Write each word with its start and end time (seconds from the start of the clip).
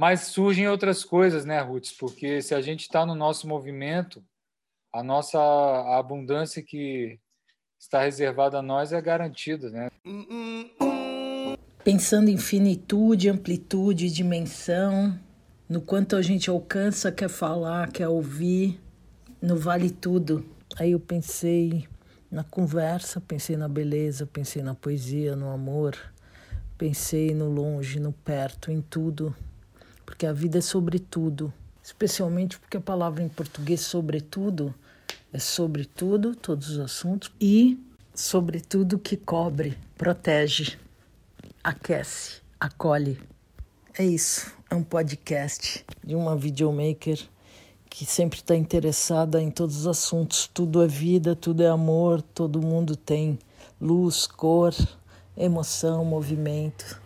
Mas 0.00 0.28
surgem 0.28 0.66
outras 0.66 1.04
coisas, 1.04 1.44
né, 1.44 1.60
Ruth? 1.60 1.88
Porque 1.98 2.40
se 2.40 2.54
a 2.54 2.62
gente 2.62 2.80
está 2.80 3.04
no 3.04 3.14
nosso 3.14 3.46
movimento, 3.46 4.24
a 4.90 5.02
nossa 5.02 5.38
abundância 5.94 6.62
que 6.62 7.20
está 7.78 8.04
reservada 8.04 8.56
a 8.56 8.62
nós 8.62 8.94
é 8.94 9.02
garantida, 9.02 9.68
né? 9.68 9.90
Pensando 11.84 12.30
em 12.30 12.38
finitude, 12.38 13.28
amplitude, 13.28 14.10
dimensão, 14.10 15.20
no 15.68 15.82
quanto 15.82 16.16
a 16.16 16.22
gente 16.22 16.48
alcança, 16.48 17.12
quer 17.12 17.28
falar, 17.28 17.92
quer 17.92 18.08
ouvir, 18.08 18.80
no 19.38 19.54
vale 19.54 19.90
tudo. 19.90 20.42
Aí 20.78 20.92
eu 20.92 21.00
pensei 21.00 21.86
na 22.30 22.42
conversa, 22.42 23.20
pensei 23.20 23.54
na 23.54 23.68
beleza, 23.68 24.24
pensei 24.24 24.62
na 24.62 24.74
poesia, 24.74 25.36
no 25.36 25.50
amor, 25.50 25.94
pensei 26.78 27.34
no 27.34 27.50
longe, 27.50 28.00
no 28.00 28.14
perto, 28.14 28.72
em 28.72 28.80
tudo, 28.80 29.36
porque 30.10 30.26
a 30.26 30.32
vida 30.32 30.58
é 30.58 30.60
sobre 30.60 30.98
tudo, 30.98 31.52
especialmente 31.80 32.58
porque 32.58 32.76
a 32.76 32.80
palavra 32.80 33.22
em 33.22 33.28
português 33.28 33.80
sobretudo 33.82 34.74
é 35.32 35.38
sobre 35.38 35.84
tudo, 35.84 36.34
todos 36.34 36.70
os 36.70 36.80
assuntos 36.80 37.30
e 37.40 37.78
sobre 38.12 38.60
tudo 38.60 38.98
que 38.98 39.16
cobre, 39.16 39.78
protege, 39.96 40.76
aquece, 41.62 42.42
acolhe. 42.58 43.20
É 43.96 44.04
isso, 44.04 44.52
é 44.68 44.74
um 44.74 44.82
podcast 44.82 45.86
de 46.04 46.16
uma 46.16 46.36
videomaker 46.36 47.16
que 47.88 48.04
sempre 48.04 48.40
está 48.40 48.56
interessada 48.56 49.40
em 49.40 49.48
todos 49.48 49.76
os 49.76 49.86
assuntos. 49.86 50.50
Tudo 50.52 50.82
é 50.82 50.88
vida, 50.88 51.36
tudo 51.36 51.62
é 51.62 51.68
amor, 51.68 52.20
todo 52.20 52.60
mundo 52.60 52.96
tem 52.96 53.38
luz, 53.80 54.26
cor, 54.26 54.74
emoção, 55.36 56.04
movimento. 56.04 57.00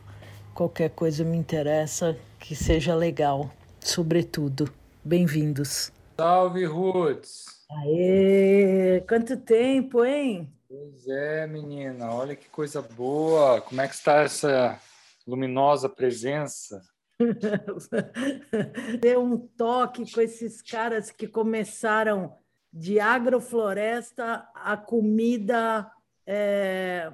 Qualquer 0.55 0.89
coisa 0.89 1.23
me 1.23 1.37
interessa 1.37 2.17
que 2.45 2.55
seja 2.55 2.95
legal, 2.95 3.51
sobretudo. 3.81 4.71
Bem-vindos. 5.03 5.91
Salve, 6.15 6.67
Roots! 6.67 7.47
Aê! 7.71 9.03
Quanto 9.09 9.39
tempo, 9.39 10.05
hein? 10.05 10.53
Pois 10.69 11.09
é, 11.09 11.47
menina. 11.47 12.13
Olha 12.13 12.37
que 12.37 12.47
coisa 12.51 12.83
boa. 12.83 13.63
Como 13.63 13.81
é 13.81 13.89
que 13.89 13.95
está 13.95 14.21
essa 14.21 14.79
luminosa 15.27 15.89
presença? 15.89 16.83
Deu 19.01 19.23
um 19.23 19.39
toque 19.39 20.13
com 20.13 20.21
esses 20.21 20.61
caras 20.61 21.11
que 21.11 21.27
começaram 21.27 22.37
de 22.71 23.01
agrofloresta 23.01 24.47
a 24.55 24.77
comida 24.77 25.91
é, 26.27 27.11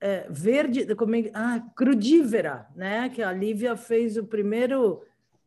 é, 0.00 0.26
verde, 0.30 0.94
como 0.94 1.14
é, 1.14 1.30
ah, 1.34 1.62
crudívera, 1.76 2.66
né? 2.74 3.08
Que 3.10 3.22
a 3.22 3.32
Lívia 3.32 3.76
fez 3.76 4.16
o 4.16 4.24
primeiro 4.24 5.02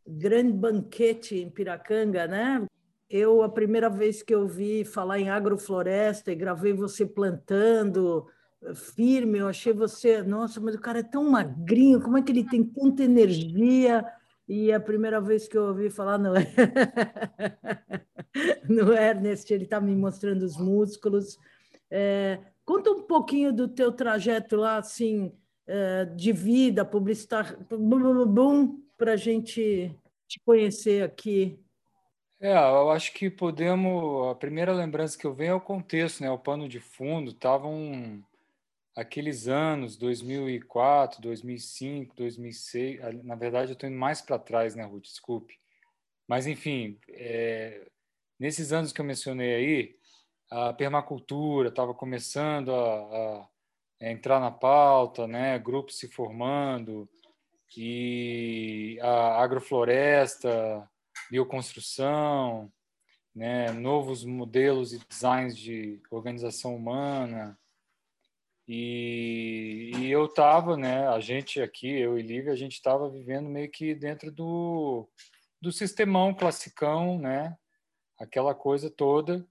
grande 0.06 0.54
banquete 0.54 1.38
em 1.38 1.50
Piracanga, 1.50 2.28
né? 2.28 2.66
Eu, 3.10 3.44
a 3.44 3.50
primeira 3.50 3.90
vez 3.90 4.22
que 4.22 4.34
eu 4.34 4.48
vi 4.48 4.86
falar 4.86 5.20
em 5.20 5.30
agrofloresta 5.30 6.32
e 6.32 6.36
gravei 6.36 6.74
você 6.74 7.06
plantando, 7.06 8.28
firme, 8.74 9.40
eu 9.40 9.48
achei 9.48 9.74
você, 9.74 10.24
nossa, 10.24 10.60
mas 10.60 10.76
o 10.76 10.82
cara 10.82 11.00
é 11.00 11.04
tão 11.04 11.30
magrinho, 11.30 12.02
como 12.02 12.18
é 12.18 12.22
que 12.22 12.32
ele 12.32 12.44
tem 12.44 12.64
tanta 12.64 13.04
energia? 13.04 14.06
E 14.48 14.72
a 14.72 14.80
primeira 14.80 15.22
vez 15.22 15.48
que 15.48 15.58
eu 15.58 15.68
ouvi 15.68 15.90
falar 15.90 16.18
no, 16.18 16.34
no 18.70 18.94
Ernest, 18.94 19.54
ele 19.54 19.64
está 19.64 19.80
me 19.80 19.96
mostrando 19.96 20.44
os 20.44 20.58
músculos. 20.58 21.38
É, 21.90 22.40
conta 22.66 22.92
um 22.92 23.02
pouquinho 23.04 23.54
do 23.54 23.68
teu 23.68 23.92
trajeto 23.92 24.56
lá, 24.56 24.78
assim, 24.78 25.32
é, 25.68 26.06
de 26.06 26.32
vida, 26.32 26.86
publicitar, 26.86 27.58
para 28.98 29.14
a 29.14 29.18
gente 29.18 29.96
te 30.28 30.40
conhecer 30.46 31.04
aqui. 31.04 31.60
É, 32.40 32.54
eu 32.54 32.92
acho 32.92 33.14
que 33.14 33.30
podemos. 33.30 34.28
A 34.30 34.36
primeira 34.36 34.74
lembrança 34.74 35.18
que 35.18 35.26
eu 35.26 35.34
venho 35.34 35.52
é 35.52 35.56
o 35.56 35.62
contexto, 35.62 36.22
né? 36.22 36.30
O 36.30 36.38
pano 36.38 36.68
de 36.68 36.80
fundo. 36.80 37.32
Estavam 37.32 38.22
aqueles 38.96 39.48
anos, 39.48 39.96
2004, 39.98 41.22
2005, 41.22 42.16
2006, 42.16 43.24
na 43.24 43.36
verdade 43.36 43.72
eu 43.72 43.74
estou 43.74 43.90
indo 43.90 43.98
mais 43.98 44.22
para 44.22 44.38
trás, 44.38 44.76
né, 44.76 44.84
Ruth? 44.84 45.04
Desculpe. 45.04 45.58
Mas, 46.28 46.46
enfim, 46.48 47.00
é, 47.10 47.88
nesses 48.40 48.72
anos 48.72 48.92
que 48.92 49.02
eu 49.02 49.06
mencionei 49.06 49.56
aí, 49.56 49.96
a 50.54 50.72
permacultura 50.72 51.70
estava 51.70 51.96
começando 51.96 52.72
a, 52.76 53.50
a, 54.00 54.12
entrar 54.12 54.40
na 54.40 54.52
pauta, 54.52 55.28
né, 55.28 55.58
grupos 55.58 55.98
se 55.98 56.08
formando, 56.08 57.10
e 57.76 59.00
a 59.02 59.42
agrofloresta, 59.42 60.88
bioconstrução, 61.32 62.72
né, 63.34 63.72
novos 63.72 64.24
modelos 64.24 64.94
e 64.94 65.00
designs 65.10 65.58
de 65.58 66.00
organização 66.12 66.76
humana, 66.76 67.58
e, 68.68 69.92
e 69.98 70.12
eu 70.12 70.26
estava, 70.26 70.78
né, 70.78 71.08
a 71.08 71.20
gente 71.20 71.60
aqui, 71.60 71.90
eu 71.90 72.18
e 72.20 72.22
Lívia, 72.22 72.54
a 72.54 72.56
gente 72.56 72.74
estava 72.74 73.10
vivendo 73.10 73.50
meio 73.50 73.72
que 73.72 73.96
dentro 73.96 74.32
do, 74.32 75.10
do 75.60 75.72
sistemão 75.72 76.32
classicão, 76.32 77.18
né, 77.18 77.58
aquela 78.20 78.54
coisa 78.54 78.88
toda, 78.88 79.44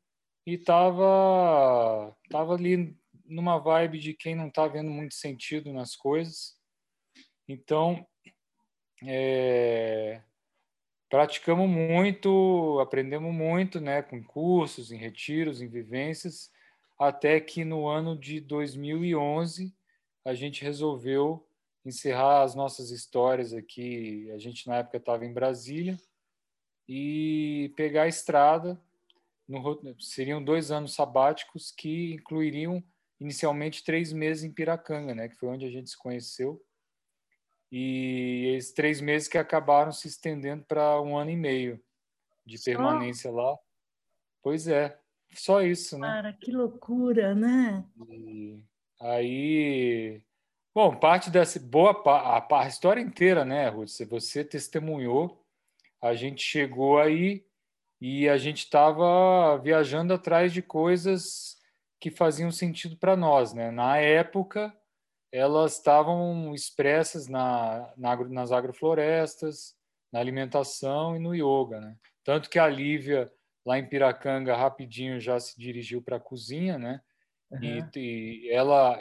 e 0.47 0.55
estava 0.55 2.17
tava 2.31 2.55
ali 2.55 2.97
numa 3.25 3.59
vibe 3.59 3.99
de 3.99 4.15
quem 4.15 4.35
não 4.35 4.49
está 4.49 4.67
vendo 4.67 4.91
muito 4.91 5.15
sentido 5.15 5.73
nas 5.73 5.97
coisas. 5.97 6.57
Então, 7.49 8.07
é, 9.05 10.23
praticamos 11.09 11.69
muito, 11.69 12.79
aprendemos 12.81 13.35
muito, 13.35 13.81
né, 13.81 14.03
com 14.03 14.23
cursos, 14.23 14.93
em 14.93 14.97
retiros, 14.97 15.61
em 15.61 15.69
vivências, 15.69 16.51
até 16.99 17.41
que 17.41 17.65
no 17.65 17.87
ano 17.87 18.17
de 18.17 18.41
2011 18.41 19.75
a 20.25 20.35
gente 20.35 20.63
resolveu 20.63 21.47
encerrar 21.85 22.43
as 22.43 22.55
nossas 22.55 22.91
histórias 22.91 23.53
aqui. 23.53 24.31
A 24.31 24.39
gente 24.39 24.69
na 24.69 24.77
época 24.77 24.99
estava 24.99 25.27
em 25.27 25.33
Brasília 25.33 25.99
e 26.89 27.73
pegar 27.77 28.03
a 28.03 28.09
estrada. 28.09 28.81
No, 29.61 30.01
seriam 30.01 30.43
dois 30.43 30.71
anos 30.71 30.95
sabáticos 30.95 31.71
que 31.71 32.15
incluiriam 32.15 32.83
inicialmente 33.21 33.85
três 33.85 34.13
meses 34.13 34.45
em 34.45 34.53
Piracanga, 34.53 35.15
né, 35.15 35.29
que 35.29 35.37
foi 35.37 35.49
onde 35.49 35.67
a 35.67 35.71
gente 35.71 35.91
se 35.91 35.99
conheceu. 35.99 36.61
E 37.71 38.55
esses 38.57 38.73
três 38.73 39.01
meses 39.01 39.29
que 39.29 39.39
acabaram 39.39 39.93
se 39.93 40.09
estendendo 40.09 40.65
para 40.65 41.01
um 41.01 41.17
ano 41.17 41.31
e 41.31 41.37
meio 41.37 41.83
de 42.45 42.59
permanência 42.59 43.31
lá. 43.31 43.57
Pois 44.43 44.67
é. 44.67 44.99
Só 45.35 45.63
isso, 45.63 45.99
né? 45.99 46.07
Cara, 46.07 46.33
que 46.35 46.51
loucura, 46.51 47.35
né? 47.35 47.87
E 48.11 48.61
aí, 49.01 50.23
bom, 50.75 50.95
parte 50.95 51.31
dessa 51.31 51.59
boa 51.59 52.03
a, 52.07 52.63
a 52.63 52.69
história 52.69 53.01
inteira, 53.01 53.43
né, 53.45 53.69
Ruth? 53.69 54.01
Você 54.11 54.45
testemunhou, 54.45 55.43
a 56.03 56.15
gente 56.15 56.43
chegou 56.43 56.99
aí 56.99 57.47
e 58.05 58.29
a 58.29 58.37
gente 58.37 58.65
estava 58.65 59.57
viajando 59.59 60.13
atrás 60.13 60.53
de 60.53 60.61
coisas 60.61 61.57
que 62.01 62.11
faziam 62.11 62.51
sentido 62.51 62.97
para 62.97 63.15
nós, 63.15 63.55
né? 63.55 63.71
Na 63.71 63.97
época, 63.97 64.77
elas 65.31 65.77
estavam 65.77 66.53
expressas 66.53 67.29
na, 67.29 67.95
na, 67.97 68.17
nas 68.25 68.51
agroflorestas, 68.51 69.77
na 70.13 70.19
alimentação 70.19 71.15
e 71.15 71.21
no 71.21 71.33
yoga, 71.33 71.81
né? 71.81 71.97
Tanto 72.25 72.51
que 72.51 72.59
a 72.59 72.67
Lívia 72.67 73.33
lá 73.65 73.79
em 73.79 73.89
Piracanga 73.89 74.57
rapidinho 74.57 75.21
já 75.21 75.39
se 75.39 75.57
dirigiu 75.57 76.03
para 76.03 76.17
a 76.17 76.21
cozinha, 76.21 76.77
né? 76.77 77.01
Uhum. 77.53 77.63
E, 77.63 78.47
e, 78.49 78.51
ela, 78.51 79.01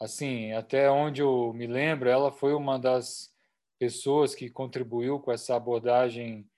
assim, 0.00 0.52
até 0.52 0.88
onde 0.88 1.20
eu 1.20 1.52
me 1.52 1.66
lembro, 1.66 2.08
ela 2.08 2.30
foi 2.30 2.54
uma 2.54 2.78
das 2.78 3.34
pessoas 3.76 4.36
que 4.36 4.48
contribuiu 4.48 5.18
com 5.18 5.32
essa 5.32 5.56
abordagem 5.56 6.48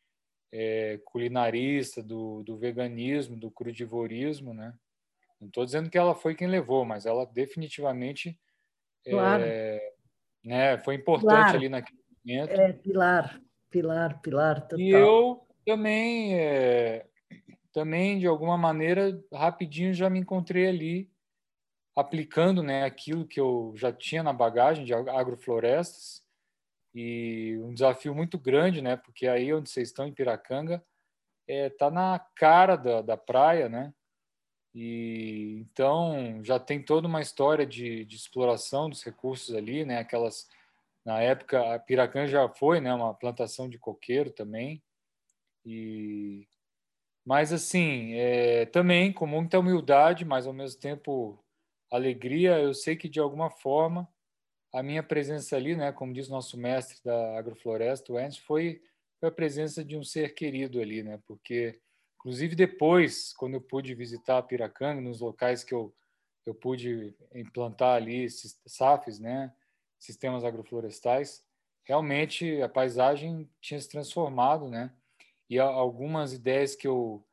é, 0.53 1.01
culinarista 1.05 2.03
do, 2.03 2.43
do 2.43 2.57
veganismo, 2.57 3.37
do 3.37 3.51
crudivorismo, 3.51 4.53
né? 4.53 4.75
Não 5.41 5.49
estou 5.49 5.65
dizendo 5.65 5.91
que 5.91 5.99
ela 5.99 6.15
foi 6.15 6.35
quem 6.35 6.47
levou, 6.47 6.85
mas 6.85 7.07
ela 7.07 7.25
definitivamente 7.27 8.39
claro. 9.05 9.43
é, 9.43 9.81
né, 10.45 10.79
foi 10.79 10.95
importante 10.95 11.35
claro. 11.35 11.57
ali 11.57 11.69
naquele 11.69 11.99
momento. 12.25 12.51
É, 12.51 12.73
pilar, 12.75 13.41
pilar, 13.71 14.21
pilar 14.21 14.61
total. 14.61 14.79
E 14.79 14.91
eu 14.91 15.45
também 15.65 16.39
é, 16.39 17.07
também, 17.73 18.19
de 18.19 18.27
alguma 18.27 18.57
maneira, 18.59 19.19
rapidinho 19.33 19.95
já 19.95 20.11
me 20.11 20.21
encontrei 20.21 20.69
ali 20.69 21.11
aplicando 21.97 22.63
né, 22.63 22.85
aquilo 22.85 23.27
que 23.27 23.41
eu 23.41 23.73
já 23.77 23.93
tinha 23.93 24.23
na 24.23 24.33
bagagem 24.33 24.85
de 24.85 24.95
agroflorestas 24.95 26.23
e 26.95 27.59
um 27.63 27.73
desafio 27.73 28.15
muito 28.15 28.39
grande, 28.39 28.83
né, 28.83 28.97
porque 28.97 29.27
aí 29.27 29.53
onde 29.53 29.71
vocês 29.71 29.89
estão, 29.89 30.07
em 30.07 30.13
Piracanga, 30.13 30.85
é, 31.49 31.71
tá 31.71 31.91
na 31.91 32.19
cara 32.37 32.77
da, 32.77 33.03
da 33.03 33.17
praia, 33.17 33.69
né, 33.69 33.93
e 34.75 35.59
então 35.61 36.43
já 36.43 36.59
tem 36.59 36.83
toda 36.83 37.07
uma 37.07 37.21
história 37.21 37.67
de, 37.67 38.05
de 38.05 38.17
exploração 38.17 38.89
dos 38.89 39.03
recursos 39.03 39.55
ali, 39.55 39.85
né, 39.85 39.99
aquelas 39.99 40.49
Na 41.05 41.21
época, 41.21 41.75
a 41.75 41.79
Piracã 41.79 42.27
já 42.27 42.49
foi 42.49 42.81
né, 42.81 42.95
uma 42.95 43.15
plantação 43.15 43.69
de 43.69 43.79
coqueiro 43.79 44.31
também. 44.31 44.83
E 45.65 46.47
mas 47.25 47.53
assim, 47.53 48.15
é, 48.15 48.67
também 48.67 49.13
com 49.13 49.27
muita 49.27 49.59
humildade, 49.59 50.25
mas 50.25 50.47
ao 50.47 50.53
mesmo 50.53 50.81
tempo 50.81 51.39
alegria, 51.91 52.59
eu 52.61 52.75
sei 52.75 52.97
que 52.97 53.09
de 53.09 53.21
alguma 53.21 53.51
forma 53.51 54.09
a 54.73 54.83
minha 54.83 55.03
presença 55.03 55.57
ali, 55.57 55.77
né, 55.77 55.93
como 55.93 56.13
diz 56.13 56.29
nosso 56.29 56.57
mestre 56.59 56.99
da 57.05 57.39
agrofloresta, 57.39 58.13
o 58.13 58.19
Ernst, 58.19 58.41
foi, 58.43 58.83
foi 59.21 59.29
a 59.29 59.33
presença 59.33 59.85
de 59.85 59.97
um 59.97 60.03
ser 60.03 60.35
querido 60.35 60.81
ali, 60.81 61.03
né, 61.03 61.21
porque 61.27 61.81
inclusive 62.19 62.55
depois, 62.55 63.33
quando 63.35 63.55
eu 63.55 63.61
pude 63.61 63.95
visitar 63.95 64.39
a 64.39 64.43
Piracanga, 64.43 65.01
nos 65.01 65.21
locais 65.21 65.63
que 65.63 65.75
eu 65.75 65.95
eu 66.45 66.55
pude 66.55 67.15
implantar 67.35 67.95
ali 67.97 68.27
SAFs, 68.67 69.19
né, 69.19 69.53
sistemas 69.99 70.45
agroflorestais, 70.45 71.45
realmente 71.85 72.61
a 72.61 72.69
paisagem 72.69 73.49
tinha 73.61 73.81
se 73.81 73.89
transformado, 73.89 74.69
né? 74.69 74.93
E 75.49 75.59
algumas 75.59 76.33
ideias 76.33 76.75
que 76.75 76.87
eu 76.87 77.25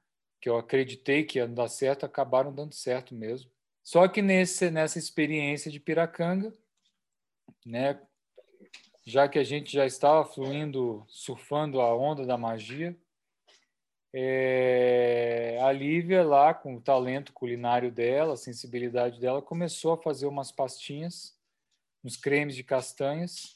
que 0.41 0.49
eu 0.49 0.57
acreditei 0.57 1.25
que 1.25 1.37
iam 1.37 1.53
dar 1.53 1.67
certo 1.67 2.05
acabaram 2.05 2.53
dando 2.53 2.73
certo 2.73 3.13
mesmo. 3.13 3.51
Só 3.83 4.07
que 4.07 4.21
nesse 4.21 4.69
nessa 4.71 4.97
experiência 4.97 5.69
de 5.71 5.79
Piracanga, 5.79 6.53
né, 7.65 7.99
já 9.05 9.27
que 9.27 9.39
a 9.39 9.43
gente 9.43 9.71
já 9.71 9.85
estava 9.85 10.25
fluindo, 10.25 11.03
surfando 11.07 11.81
a 11.81 11.95
onda 11.95 12.25
da 12.25 12.37
magia, 12.37 12.95
é, 14.13 15.59
a 15.61 15.71
Lívia 15.71 16.23
lá 16.23 16.53
com 16.53 16.75
o 16.75 16.81
talento 16.81 17.31
culinário 17.31 17.91
dela, 17.91 18.33
a 18.33 18.37
sensibilidade 18.37 19.19
dela, 19.19 19.41
começou 19.41 19.93
a 19.93 20.01
fazer 20.01 20.25
umas 20.25 20.51
pastinhas, 20.51 21.37
uns 22.03 22.17
cremes 22.17 22.55
de 22.55 22.63
castanhas. 22.63 23.55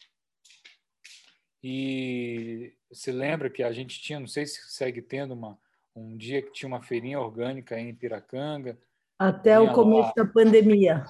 E 1.63 2.75
se 2.91 3.11
lembra 3.11 3.49
que 3.49 3.63
a 3.63 3.71
gente 3.71 4.01
tinha, 4.01 4.19
não 4.19 4.27
sei 4.27 4.45
se 4.45 4.61
segue 4.69 5.01
tendo 5.01 5.33
uma 5.33 5.57
um 5.95 6.17
dia 6.17 6.41
que 6.41 6.51
tinha 6.51 6.67
uma 6.67 6.81
feirinha 6.81 7.19
orgânica 7.19 7.79
em 7.79 7.93
Piracanga. 7.93 8.77
Até 9.17 9.59
o 9.59 9.71
começo 9.73 10.11
lá... 10.17 10.23
da 10.23 10.25
pandemia. 10.25 11.03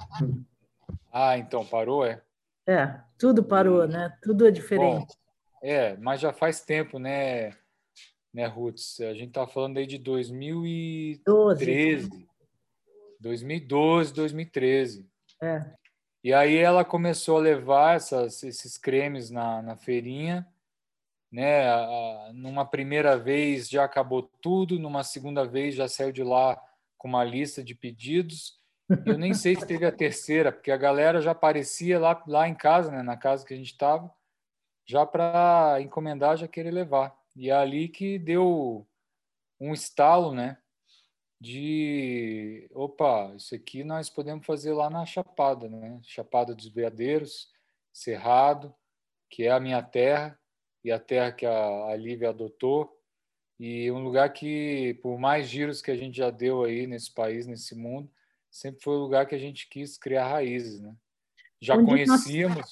Ah, 1.11 1.37
então 1.37 1.65
parou, 1.65 2.05
é? 2.05 2.21
É, 2.67 3.01
tudo 3.17 3.43
parou, 3.43 3.87
né? 3.87 4.15
Tudo 4.21 4.47
é 4.47 4.51
diferente. 4.51 5.07
Bom, 5.07 5.59
é, 5.61 5.97
mas 5.97 6.21
já 6.21 6.31
faz 6.31 6.61
tempo, 6.61 6.99
né? 6.99 7.51
né, 8.33 8.47
Roots? 8.47 8.99
A 9.01 9.13
gente 9.13 9.27
está 9.27 9.45
falando 9.45 9.77
aí 9.77 9.85
de 9.85 9.99
2013. 9.99 12.09
12. 12.09 12.27
2012, 13.19 14.13
2013. 14.13 15.07
É. 15.41 15.71
E 16.23 16.33
aí 16.33 16.57
ela 16.57 16.83
começou 16.83 17.37
a 17.37 17.41
levar 17.41 17.95
essas, 17.95 18.41
esses 18.43 18.77
cremes 18.77 19.29
na, 19.29 19.61
na 19.61 19.75
feirinha, 19.75 20.47
né? 21.31 21.69
A, 21.69 22.31
numa 22.33 22.65
primeira 22.65 23.17
vez 23.17 23.69
já 23.69 23.83
acabou 23.83 24.23
tudo, 24.41 24.79
numa 24.79 25.03
segunda 25.03 25.45
vez 25.45 25.75
já 25.75 25.87
saiu 25.87 26.11
de 26.11 26.23
lá 26.23 26.59
com 26.97 27.07
uma 27.07 27.23
lista 27.23 27.63
de 27.63 27.75
pedidos. 27.75 28.59
Eu 29.05 29.17
nem 29.17 29.33
sei 29.33 29.55
se 29.55 29.65
teve 29.65 29.85
a 29.85 29.91
terceira, 29.91 30.51
porque 30.51 30.71
a 30.71 30.77
galera 30.77 31.21
já 31.21 31.31
aparecia 31.31 31.99
lá, 31.99 32.21
lá 32.27 32.47
em 32.47 32.55
casa, 32.55 32.91
né? 32.91 33.01
na 33.01 33.17
casa 33.17 33.45
que 33.45 33.53
a 33.53 33.57
gente 33.57 33.71
estava, 33.71 34.13
já 34.85 35.05
para 35.05 35.77
encomendar, 35.81 36.37
já 36.37 36.47
querer 36.47 36.71
levar. 36.71 37.15
E 37.35 37.49
é 37.49 37.53
ali 37.53 37.87
que 37.87 38.19
deu 38.19 38.87
um 39.59 39.73
estalo, 39.73 40.33
né? 40.33 40.57
De, 41.39 42.69
opa, 42.73 43.33
isso 43.35 43.53
aqui 43.55 43.83
nós 43.83 44.09
podemos 44.09 44.45
fazer 44.45 44.73
lá 44.73 44.89
na 44.89 45.05
Chapada, 45.05 45.67
né? 45.67 45.99
Chapada 46.03 46.53
dos 46.55 46.67
Veadeiros, 46.67 47.51
Cerrado, 47.91 48.73
que 49.29 49.43
é 49.43 49.51
a 49.51 49.59
minha 49.59 49.81
terra 49.81 50.39
e 50.83 50.91
a 50.91 50.99
terra 50.99 51.31
que 51.31 51.45
a, 51.45 51.85
a 51.87 51.95
Lívia 51.95 52.29
adotou. 52.29 52.97
E 53.59 53.89
um 53.91 54.03
lugar 54.03 54.31
que, 54.31 54.99
por 55.01 55.17
mais 55.17 55.47
giros 55.47 55.81
que 55.81 55.91
a 55.91 55.95
gente 55.95 56.17
já 56.17 56.29
deu 56.29 56.63
aí 56.63 56.87
nesse 56.87 57.13
país, 57.13 57.45
nesse 57.45 57.75
mundo, 57.75 58.09
sempre 58.53 58.81
foi 58.81 58.93
o 58.93 58.99
lugar 58.99 59.25
que 59.25 59.35
a 59.35 59.39
gente 59.39 59.67
quis 59.67 59.97
criar 59.97 60.27
raízes, 60.27 60.79
né? 60.79 60.93
Já 61.59 61.75
Onde 61.75 61.91
conhecíamos. 61.91 62.57
Nós 62.57 62.71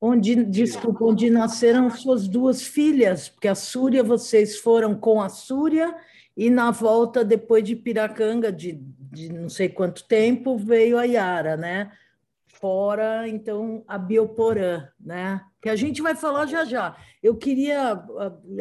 onde, 0.00 0.44
desculpa, 0.44 1.04
onde 1.04 1.30
nasceram 1.30 1.90
suas 1.90 2.28
duas 2.28 2.62
filhas, 2.62 3.28
porque 3.28 3.48
a 3.48 3.54
Súria, 3.54 4.02
vocês 4.02 4.58
foram 4.58 4.94
com 4.94 5.20
a 5.20 5.28
Súria, 5.28 5.94
e 6.36 6.50
na 6.50 6.70
volta, 6.70 7.24
depois 7.24 7.64
de 7.64 7.74
Piracanga, 7.74 8.52
de, 8.52 8.72
de 8.72 9.32
não 9.32 9.48
sei 9.48 9.68
quanto 9.68 10.06
tempo, 10.06 10.58
veio 10.58 10.98
a 10.98 11.04
Yara, 11.04 11.56
né? 11.56 11.90
Fora, 12.46 13.26
então, 13.26 13.82
a 13.88 13.96
Bioporã, 13.96 14.88
né? 15.00 15.40
Que 15.62 15.70
a 15.70 15.76
gente 15.76 16.02
vai 16.02 16.14
falar 16.14 16.46
já 16.46 16.64
já. 16.64 16.96
Eu 17.22 17.36
queria, 17.36 18.04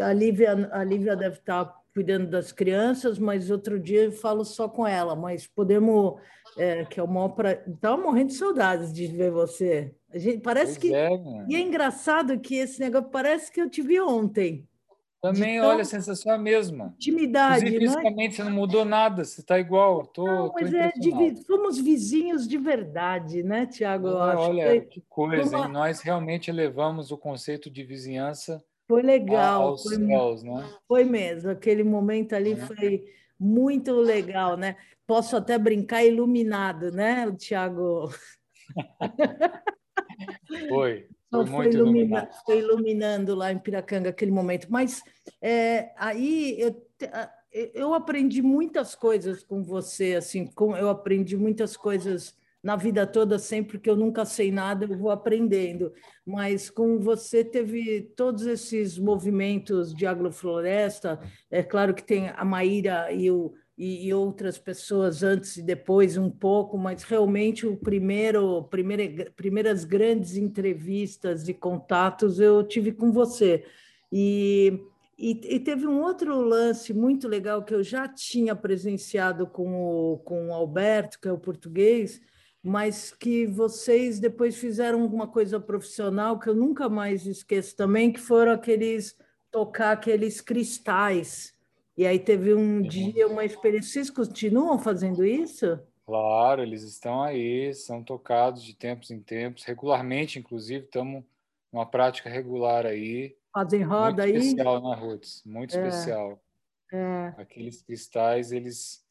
a 0.02 0.14
Lívia, 0.14 0.70
a 0.72 0.84
Lívia 0.84 1.16
deve 1.16 1.38
estar 1.38 1.74
cuidando 1.96 2.30
das 2.30 2.52
crianças, 2.52 3.18
mas 3.18 3.50
outro 3.50 3.80
dia 3.80 4.04
eu 4.04 4.12
falo 4.12 4.44
só 4.44 4.68
com 4.68 4.86
ela, 4.86 5.16
mas 5.16 5.48
podemos, 5.48 6.20
é, 6.58 6.84
que 6.84 7.00
é 7.00 7.04
o 7.04 7.08
maior 7.08 7.30
pra... 7.30 7.54
Estava 7.54 7.96
morrendo 7.96 8.28
de 8.28 8.34
saudades 8.34 8.92
de 8.92 9.08
ver 9.08 9.32
você. 9.32 9.96
A 10.14 10.18
gente, 10.18 10.40
parece 10.40 10.78
pois 10.78 10.92
que. 10.92 10.94
É, 10.94 11.10
e 11.48 11.56
é 11.56 11.60
engraçado 11.60 12.38
que 12.38 12.56
esse 12.56 12.82
negócio 12.82 13.10
parece 13.10 13.50
que 13.50 13.62
eu 13.62 13.70
te 13.70 13.82
vi 13.82 14.00
ontem. 14.02 14.68
Também, 15.22 15.60
olha, 15.62 15.82
a 15.82 15.86
sensação 15.86 16.34
é 16.34 16.36
a 16.36 16.38
mesma. 16.38 16.94
Intimidade. 16.98 17.66
Inclusive, 17.66 17.86
né? 17.86 17.92
fisicamente, 17.92 18.36
você 18.36 18.44
não 18.44 18.52
mudou 18.52 18.84
nada, 18.84 19.24
você 19.24 19.40
está 19.40 19.58
igual. 19.58 20.06
Tô, 20.06 20.26
não, 20.26 20.52
mas 20.54 20.74
é, 20.74 20.92
de, 20.92 21.44
fomos 21.48 21.80
vizinhos 21.80 22.46
de 22.46 22.58
verdade, 22.58 23.42
né, 23.42 23.66
Tiago? 23.66 24.10
Olha, 24.10 24.82
que 24.82 25.02
coisa, 25.10 25.58
uma... 25.58 25.68
Nós 25.68 26.02
realmente 26.02 26.52
elevamos 26.52 27.10
o 27.10 27.18
conceito 27.18 27.70
de 27.72 27.84
vizinhança 27.84 28.62
foi 28.88 29.02
legal. 29.02 29.70
aos 29.70 29.84
foi, 29.84 29.96
céus, 29.98 30.44
né? 30.44 30.70
Foi 30.88 31.04
mesmo, 31.04 31.52
aquele 31.52 31.84
momento 31.84 32.34
ali 32.34 32.54
é. 32.54 32.58
foi 32.58 33.06
muito 33.40 33.94
legal, 33.94 34.58
né? 34.58 34.76
Posso 35.08 35.36
até 35.38 35.58
brincar 35.58 36.04
iluminado, 36.04 36.92
né, 36.92 37.32
Tiago? 37.38 38.10
Foi. 40.70 41.08
Foi, 41.30 41.46
foi, 41.48 41.68
ilumina, 41.68 42.30
foi, 42.46 42.60
iluminando 42.60 43.36
lá 43.36 43.52
em 43.52 43.60
Piracanga 43.60 44.10
aquele 44.10 44.32
momento. 44.32 44.68
Mas 44.70 45.02
é, 45.42 45.92
aí 45.98 46.56
eu, 46.60 46.88
eu 47.74 47.94
aprendi 47.94 48.42
muitas 48.42 48.96
coisas 48.96 49.44
com 49.44 49.62
você, 49.62 50.16
assim, 50.16 50.46
com, 50.46 50.78
eu 50.78 50.88
aprendi 50.88 51.36
muitas 51.36 51.76
coisas 51.76 52.38
na 52.66 52.76
vida 52.76 53.06
toda, 53.06 53.38
sempre 53.38 53.78
que 53.78 53.88
eu 53.88 53.96
nunca 53.96 54.26
sei 54.26 54.52
nada, 54.52 54.86
eu 54.86 54.98
vou 54.98 55.12
aprendendo. 55.12 55.94
Mas 56.26 56.68
com 56.68 57.00
você 57.00 57.44
teve 57.44 58.02
todos 58.18 58.48
esses 58.48 58.98
movimentos 58.98 59.94
de 59.94 60.08
agrofloresta, 60.08 61.20
é 61.52 61.62
claro 61.62 61.94
que 61.94 62.04
tem 62.04 62.30
a 62.30 62.44
Maíra 62.44 63.12
e 63.12 63.30
o 63.30 63.54
e, 63.78 64.08
e, 64.08 64.14
outras 64.14 64.58
pessoas 64.58 65.22
antes 65.22 65.58
e 65.58 65.62
depois 65.62 66.16
um 66.16 66.30
pouco, 66.30 66.78
mas 66.78 67.04
realmente 67.04 67.68
o 67.68 67.76
primeiro, 67.76 68.64
primeira, 68.64 69.30
primeiras 69.36 69.84
grandes 69.84 70.38
entrevistas 70.38 71.50
e 71.50 71.54
contatos 71.54 72.40
eu 72.40 72.64
tive 72.64 72.94
com 72.94 73.12
você. 73.12 73.66
E, 74.10 74.80
e, 75.20 75.56
e, 75.56 75.60
teve 75.60 75.86
um 75.86 76.02
outro 76.02 76.40
lance 76.40 76.94
muito 76.94 77.28
legal 77.28 77.66
que 77.66 77.76
eu 77.76 77.84
já 77.84 78.08
tinha 78.08 78.56
presenciado 78.56 79.46
com 79.46 79.76
o, 79.76 80.20
com 80.20 80.48
o 80.48 80.54
Alberto, 80.54 81.20
que 81.20 81.28
é 81.28 81.32
o 81.34 81.38
português, 81.38 82.22
mas 82.66 83.12
que 83.12 83.46
vocês 83.46 84.20
depois 84.20 84.58
fizeram 84.58 85.02
alguma 85.02 85.28
coisa 85.28 85.60
profissional 85.60 86.40
que 86.40 86.50
eu 86.50 86.56
nunca 86.56 86.90
mais 86.90 87.26
esqueço 87.26 87.76
também, 87.76 88.12
que 88.12 88.20
foram 88.20 88.52
aqueles 88.52 89.18
tocar 89.52 89.92
aqueles 89.92 90.42
cristais 90.42 91.56
e 91.98 92.06
aí 92.06 92.20
teve 92.20 92.54
um 92.54 92.82
dia, 92.82 93.26
uma 93.26 93.46
experiência. 93.46 93.90
Vocês 93.90 94.10
continuam 94.10 94.78
fazendo 94.78 95.26
isso? 95.26 95.80
Claro, 96.06 96.62
eles 96.62 96.84
estão 96.84 97.24
aí, 97.24 97.74
são 97.74 98.04
tocados 98.04 98.62
de 98.62 98.76
tempos 98.76 99.12
em 99.12 99.20
tempos, 99.20 99.64
regularmente, 99.64 100.38
inclusive, 100.38 100.84
estamos 100.84 101.24
numa 101.72 101.86
prática 101.86 102.30
regular 102.30 102.86
aí. 102.86 103.36
Fazem 103.54 103.82
roda 103.82 104.24
muito 104.24 104.24
aí? 104.24 104.34
Muito 104.34 104.46
especial, 104.46 104.84
né, 104.84 104.96
Ruth? 104.96 105.28
Muito 105.46 105.78
é. 105.78 105.88
especial. 105.88 106.40
É. 106.92 107.34
Aqueles 107.38 107.82
cristais, 107.82 108.52
eles 108.52 109.05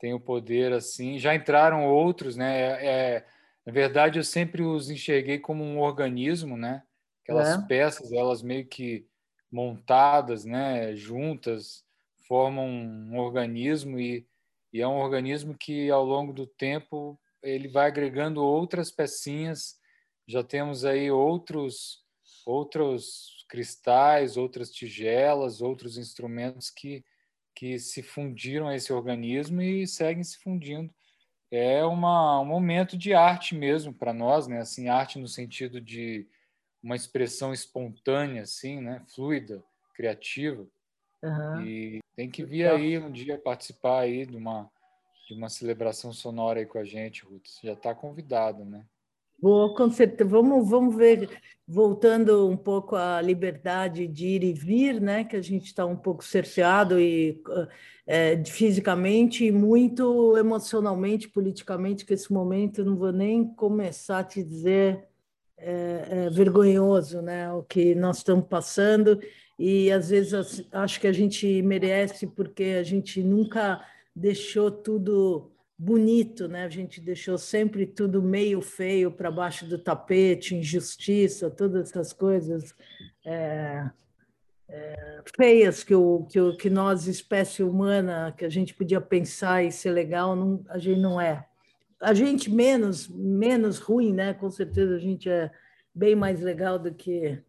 têm 0.00 0.14
o 0.14 0.20
poder, 0.20 0.72
assim, 0.72 1.18
já 1.18 1.34
entraram 1.34 1.86
outros, 1.86 2.36
né? 2.36 2.60
É, 2.60 2.86
é 2.86 3.26
na 3.64 3.72
verdade, 3.72 4.18
eu 4.18 4.24
sempre 4.24 4.62
os 4.62 4.90
enxerguei 4.90 5.38
como 5.38 5.62
um 5.62 5.78
organismo, 5.78 6.56
né? 6.56 6.82
Aquelas 7.22 7.50
é. 7.50 7.66
peças, 7.66 8.10
elas 8.12 8.42
meio 8.42 8.66
que 8.66 9.06
montadas, 9.52 10.44
né, 10.44 10.94
juntas, 10.94 11.84
formam 12.26 12.66
um 12.66 13.18
organismo 13.18 13.98
e, 13.98 14.26
e 14.72 14.80
é 14.80 14.88
um 14.88 14.98
organismo 14.98 15.56
que 15.58 15.90
ao 15.90 16.04
longo 16.04 16.32
do 16.32 16.46
tempo 16.46 17.20
ele 17.42 17.68
vai 17.68 17.88
agregando 17.88 18.42
outras 18.42 18.90
pecinhas. 18.90 19.76
Já 20.26 20.42
temos 20.42 20.84
aí 20.84 21.10
outros 21.10 22.00
outros 22.46 23.44
cristais, 23.48 24.36
outras 24.36 24.70
tigelas, 24.70 25.60
outros 25.60 25.98
instrumentos 25.98 26.70
que 26.70 27.04
que 27.54 27.78
se 27.78 28.02
fundiram 28.02 28.68
a 28.68 28.74
esse 28.74 28.92
organismo 28.92 29.60
e 29.60 29.86
seguem 29.86 30.22
se 30.22 30.38
fundindo. 30.38 30.92
É 31.50 31.84
uma, 31.84 32.40
um 32.40 32.44
momento 32.44 32.96
de 32.96 33.12
arte 33.12 33.54
mesmo 33.54 33.92
para 33.92 34.12
nós, 34.12 34.46
né? 34.46 34.60
Assim, 34.60 34.88
arte 34.88 35.18
no 35.18 35.26
sentido 35.26 35.80
de 35.80 36.28
uma 36.82 36.94
expressão 36.96 37.52
espontânea, 37.52 38.42
assim, 38.42 38.80
né? 38.80 39.02
Fluida, 39.14 39.62
criativa. 39.94 40.66
Uhum. 41.22 41.66
E 41.66 42.00
tem 42.16 42.30
que 42.30 42.44
vir 42.44 42.68
aí 42.68 42.98
um 42.98 43.10
dia 43.10 43.38
participar 43.38 44.00
aí 44.00 44.24
de 44.24 44.36
uma 44.36 44.70
de 45.30 45.34
uma 45.34 45.48
celebração 45.48 46.12
sonora 46.12 46.58
aí 46.58 46.66
com 46.66 46.78
a 46.78 46.84
gente, 46.84 47.24
Ruth. 47.24 47.46
Já 47.62 47.74
está 47.74 47.94
convidado, 47.94 48.64
né? 48.64 48.84
Vou, 49.40 49.74
com 49.74 49.90
certeza. 49.90 50.28
Vamos, 50.28 50.68
vamos 50.68 50.94
ver, 50.94 51.28
voltando 51.66 52.48
um 52.48 52.56
pouco 52.56 52.94
à 52.96 53.20
liberdade 53.22 54.06
de 54.06 54.26
ir 54.26 54.44
e 54.44 54.52
vir, 54.52 55.00
né? 55.00 55.24
Que 55.24 55.36
a 55.36 55.42
gente 55.42 55.66
está 55.66 55.86
um 55.86 55.96
pouco 55.96 56.22
cerceado 56.24 57.00
e 57.00 57.42
é, 58.06 58.42
fisicamente 58.44 59.44
e 59.44 59.52
muito 59.52 60.36
emocionalmente, 60.36 61.28
politicamente, 61.28 62.04
que 62.04 62.14
esse 62.14 62.32
momento 62.32 62.84
não 62.84 62.96
vou 62.96 63.12
nem 63.12 63.44
começar 63.54 64.18
a 64.18 64.24
te 64.24 64.42
dizer 64.42 65.04
é, 65.56 66.26
é 66.26 66.30
vergonhoso, 66.30 67.22
né? 67.22 67.52
O 67.52 67.62
que 67.62 67.94
nós 67.94 68.18
estamos 68.18 68.46
passando 68.46 69.20
e 69.58 69.90
às 69.90 70.10
vezes 70.10 70.66
acho 70.72 71.00
que 71.00 71.06
a 71.06 71.12
gente 71.12 71.62
merece 71.62 72.26
porque 72.26 72.76
a 72.80 72.82
gente 72.82 73.22
nunca 73.22 73.80
deixou 74.14 74.70
tudo 74.70 75.49
bonito, 75.82 76.46
né? 76.46 76.64
A 76.64 76.68
gente 76.68 77.00
deixou 77.00 77.38
sempre 77.38 77.86
tudo 77.86 78.22
meio 78.22 78.60
feio 78.60 79.10
para 79.10 79.30
baixo 79.30 79.66
do 79.66 79.78
tapete, 79.78 80.54
injustiça, 80.54 81.50
todas 81.50 81.88
essas 81.88 82.12
coisas 82.12 82.74
é, 83.24 83.88
é, 84.68 85.22
feias 85.34 85.82
que, 85.82 85.94
o, 85.94 86.26
que, 86.30 86.38
o, 86.38 86.54
que 86.54 86.68
nós, 86.68 87.06
espécie 87.06 87.62
humana, 87.62 88.34
que 88.36 88.44
a 88.44 88.48
gente 88.50 88.74
podia 88.74 89.00
pensar 89.00 89.64
e 89.64 89.72
ser 89.72 89.92
legal, 89.92 90.36
não, 90.36 90.62
a 90.68 90.76
gente 90.76 91.00
não 91.00 91.18
é. 91.18 91.46
A 91.98 92.12
gente 92.12 92.50
menos 92.50 93.08
menos 93.08 93.78
ruim, 93.78 94.12
né? 94.12 94.34
Com 94.34 94.50
certeza 94.50 94.96
a 94.96 94.98
gente 94.98 95.30
é 95.30 95.50
bem 95.94 96.14
mais 96.14 96.42
legal 96.42 96.78
do 96.78 96.92
que 96.92 97.42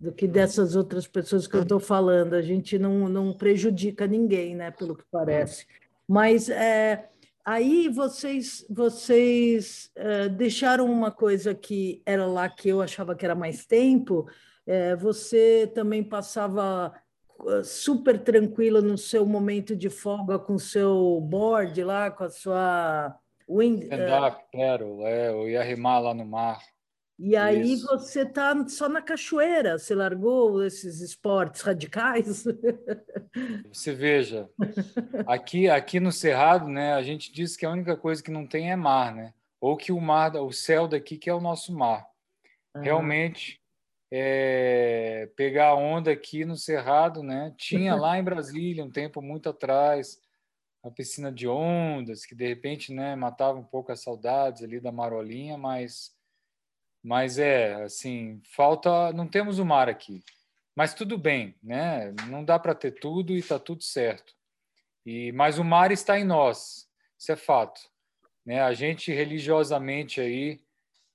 do 0.00 0.10
que 0.10 0.26
dessas 0.26 0.74
outras 0.74 1.06
pessoas 1.06 1.46
que 1.46 1.54
eu 1.54 1.62
estou 1.62 1.80
falando. 1.80 2.32
A 2.32 2.42
gente 2.42 2.78
não, 2.78 3.08
não 3.10 3.32
prejudica 3.34 4.06
ninguém, 4.06 4.54
né? 4.54 4.70
Pelo 4.70 4.96
que 4.96 5.04
parece. 5.10 5.66
Mas 6.06 6.50
é, 6.50 7.08
aí 7.44 7.88
vocês, 7.88 8.64
vocês 8.70 9.90
é, 9.94 10.28
deixaram 10.28 10.90
uma 10.90 11.10
coisa 11.10 11.54
que 11.54 12.02
era 12.06 12.26
lá 12.26 12.48
que 12.48 12.68
eu 12.68 12.80
achava 12.80 13.14
que 13.14 13.24
era 13.24 13.34
mais 13.34 13.66
tempo. 13.66 14.26
É, 14.66 14.96
você 14.96 15.70
também 15.74 16.02
passava 16.02 16.94
é, 17.48 17.62
super 17.62 18.18
tranquilo 18.18 18.80
no 18.80 18.96
seu 18.96 19.26
momento 19.26 19.76
de 19.76 19.90
folga 19.90 20.38
com 20.38 20.54
o 20.54 20.60
seu 20.60 21.20
board 21.20 21.84
lá, 21.84 22.10
com 22.10 22.24
a 22.24 22.30
sua 22.30 23.14
wind. 23.48 23.84
Quero, 24.50 25.02
é, 25.02 25.28
eu 25.28 25.48
ia 25.48 25.62
rimar 25.62 26.02
lá 26.02 26.14
no 26.14 26.24
mar. 26.24 26.58
E 27.18 27.36
aí 27.36 27.74
Isso. 27.74 27.86
você 27.86 28.22
está 28.22 28.66
só 28.66 28.88
na 28.88 29.00
cachoeira, 29.00 29.78
você 29.78 29.94
largou 29.94 30.64
esses 30.64 31.00
esportes 31.00 31.60
radicais? 31.60 32.44
Você 33.72 33.92
veja, 33.92 34.48
aqui 35.26 35.68
aqui 35.68 35.98
no 35.98 36.12
Cerrado, 36.12 36.68
né, 36.68 36.92
a 36.94 37.02
gente 37.02 37.32
diz 37.32 37.56
que 37.56 37.66
a 37.66 37.70
única 37.70 37.96
coisa 37.96 38.22
que 38.22 38.30
não 38.30 38.46
tem 38.46 38.70
é 38.70 38.76
mar, 38.76 39.12
né? 39.12 39.34
Ou 39.60 39.76
que 39.76 39.90
o 39.90 40.00
mar, 40.00 40.36
o 40.36 40.52
céu 40.52 40.86
daqui 40.86 41.18
que 41.18 41.28
é 41.28 41.34
o 41.34 41.40
nosso 41.40 41.72
mar. 41.76 42.06
Uhum. 42.76 42.82
Realmente, 42.82 43.60
é, 44.12 45.28
pegar 45.34 45.70
a 45.70 45.74
onda 45.74 46.12
aqui 46.12 46.44
no 46.44 46.56
Cerrado, 46.56 47.24
né? 47.24 47.52
Tinha 47.56 47.96
lá 47.96 48.16
em 48.16 48.22
Brasília 48.22 48.84
um 48.84 48.90
tempo 48.90 49.20
muito 49.20 49.48
atrás 49.48 50.20
uma 50.84 50.92
piscina 50.92 51.32
de 51.32 51.48
ondas 51.48 52.26
que 52.26 52.34
de 52.34 52.46
repente, 52.46 52.92
né, 52.92 53.16
matava 53.16 53.58
um 53.58 53.64
pouco 53.64 53.90
as 53.90 54.02
saudades 54.02 54.62
ali 54.62 54.78
da 54.78 54.92
Marolinha, 54.92 55.56
mas 55.56 56.13
mas 57.04 57.38
é, 57.38 57.74
assim, 57.82 58.40
falta. 58.44 59.12
Não 59.12 59.28
temos 59.28 59.58
o 59.58 59.64
mar 59.64 59.90
aqui. 59.90 60.24
Mas 60.74 60.94
tudo 60.94 61.18
bem, 61.18 61.54
né? 61.62 62.14
Não 62.28 62.42
dá 62.42 62.58
para 62.58 62.74
ter 62.74 62.92
tudo 62.92 63.34
e 63.34 63.38
está 63.38 63.58
tudo 63.58 63.84
certo. 63.84 64.34
E, 65.04 65.30
mas 65.32 65.58
o 65.58 65.64
mar 65.64 65.92
está 65.92 66.18
em 66.18 66.24
nós, 66.24 66.88
isso 67.18 67.30
é 67.30 67.36
fato. 67.36 67.78
Né? 68.44 68.62
A 68.62 68.72
gente 68.72 69.12
religiosamente 69.12 70.18
aí 70.18 70.60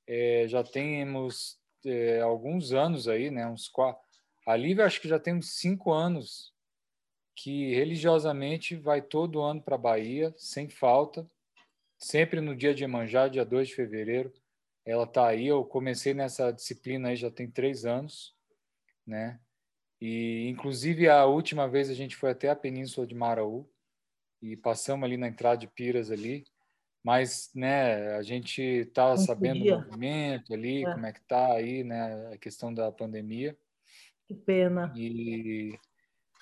é, 0.07 0.45
já 0.47 0.63
temos 0.63 1.59
é, 1.83 2.21
alguns 2.21 2.71
anos 2.71 3.07
aí, 3.07 3.31
né? 3.31 3.47
Uns 3.47 3.67
quatro. 3.67 4.07
A 4.45 4.55
Lívia 4.55 4.85
acho 4.85 5.01
que 5.01 5.07
já 5.07 5.19
tem 5.19 5.33
uns 5.33 5.57
cinco 5.57 5.91
anos 5.91 6.53
que 7.35 7.73
religiosamente 7.73 8.75
vai 8.75 9.01
todo 9.01 9.41
ano 9.41 9.61
para 9.61 9.75
a 9.75 9.79
Bahia, 9.79 10.33
sem 10.37 10.69
falta, 10.69 11.25
sempre 11.97 12.41
no 12.41 12.55
dia 12.55 12.75
de 12.75 12.83
Emanjá, 12.83 13.27
dia 13.27 13.45
2 13.45 13.69
de 13.69 13.75
fevereiro 13.75 14.31
ela 14.89 15.03
está 15.03 15.27
aí. 15.27 15.47
Eu 15.47 15.63
comecei 15.63 16.13
nessa 16.13 16.51
disciplina 16.51 17.09
aí 17.09 17.15
já 17.15 17.29
tem 17.29 17.49
três 17.49 17.85
anos, 17.85 18.35
né? 19.05 19.39
E 20.01 20.47
inclusive 20.47 21.07
a 21.07 21.25
última 21.25 21.67
vez 21.67 21.89
a 21.89 21.93
gente 21.93 22.15
foi 22.15 22.31
até 22.31 22.49
a 22.49 22.55
Península 22.55 23.05
de 23.05 23.13
Maraú 23.13 23.69
e 24.41 24.55
passamos 24.55 25.05
ali 25.05 25.17
na 25.17 25.27
entrada 25.27 25.57
de 25.57 25.67
Piras 25.67 26.09
ali, 26.09 26.45
mas 27.03 27.51
né 27.53 28.15
a 28.15 28.23
gente 28.23 28.61
está 28.61 29.15
sabendo 29.17 29.63
o 29.63 29.77
movimento 29.77 30.53
ali, 30.53 30.85
é. 30.85 30.91
como 30.91 31.05
é 31.05 31.11
que 31.11 31.19
está 31.19 31.53
aí, 31.53 31.83
né? 31.83 32.31
A 32.33 32.37
questão 32.37 32.73
da 32.73 32.91
pandemia. 32.91 33.57
Que 34.27 34.33
pena. 34.33 34.91
E 34.95 35.77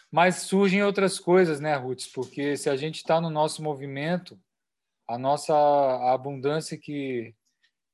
mas 0.10 0.36
surgem 0.38 0.84
outras 0.84 1.20
coisas, 1.20 1.60
né, 1.60 1.76
Ruth? 1.76 2.06
Porque 2.14 2.56
se 2.56 2.70
a 2.70 2.78
gente 2.78 2.96
está 2.98 3.20
no 3.20 3.30
nosso 3.30 3.62
movimento, 3.62 4.40
a 5.06 5.18
nossa 5.18 5.54
a 5.54 6.14
abundância 6.14 6.78
que 6.78 7.36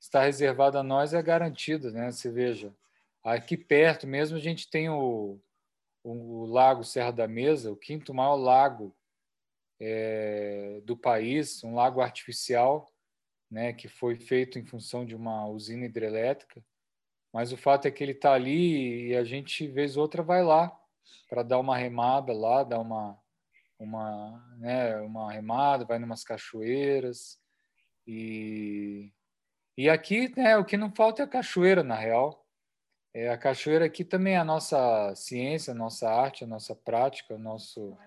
está 0.03 0.22
reservado 0.22 0.77
a 0.77 0.83
nós 0.83 1.13
é 1.13 1.22
garantida, 1.22 1.89
né? 1.89 2.12
Você 2.12 2.29
veja, 2.29 2.75
aqui 3.24 3.55
perto 3.55 4.05
mesmo 4.05 4.36
a 4.36 4.39
gente 4.39 4.69
tem 4.69 4.89
o, 4.89 5.39
o, 6.03 6.41
o 6.41 6.45
Lago 6.45 6.83
Serra 6.83 7.12
da 7.12 7.27
Mesa, 7.27 7.72
o 7.72 7.75
quinto 7.77 8.13
maior 8.13 8.36
lago 8.36 8.93
é, 9.79 10.81
do 10.83 10.98
país, 10.98 11.63
um 11.63 11.74
lago 11.74 12.01
artificial, 12.01 12.91
né? 13.50 13.72
Que 13.72 13.88
foi 13.88 14.17
feito 14.17 14.60
em 14.60 14.65
função 14.65 15.05
de 15.05 15.15
uma 15.15 15.48
usina 15.48 15.86
hidrelétrica. 15.86 16.62
Mas 17.31 17.53
o 17.53 17.57
fato 17.57 17.88
é 17.88 17.91
que 17.91 18.03
ele 18.03 18.12
está 18.12 18.33
ali 18.33 19.07
e 19.07 19.15
a 19.15 19.24
gente 19.24 19.65
vez 19.67 19.95
outra 19.95 20.22
vai 20.22 20.43
lá 20.43 20.77
para 21.29 21.43
dar 21.43 21.60
uma 21.60 21.77
remada 21.77 22.33
lá, 22.33 22.63
dar 22.63 22.79
uma 22.79 23.17
uma 23.79 24.55
né, 24.57 24.98
uma 25.01 25.31
remada, 25.31 25.86
vai 25.86 25.98
numas 25.98 26.24
cachoeiras 26.24 27.39
e 28.05 29.12
e 29.77 29.89
aqui, 29.89 30.31
né, 30.37 30.57
o 30.57 30.65
que 30.65 30.77
não 30.77 30.91
falta 30.91 31.21
é 31.21 31.25
a 31.25 31.27
cachoeira, 31.27 31.83
na 31.83 31.95
real. 31.95 32.45
É, 33.13 33.29
a 33.29 33.37
cachoeira 33.37 33.85
aqui 33.85 34.03
também 34.03 34.33
é 34.33 34.37
a 34.37 34.45
nossa 34.45 35.13
ciência, 35.15 35.71
a 35.71 35.75
nossa 35.75 36.09
arte, 36.09 36.43
a 36.43 36.47
nossa 36.47 36.75
prática, 36.75 37.35
o 37.35 37.39
nosso... 37.39 37.97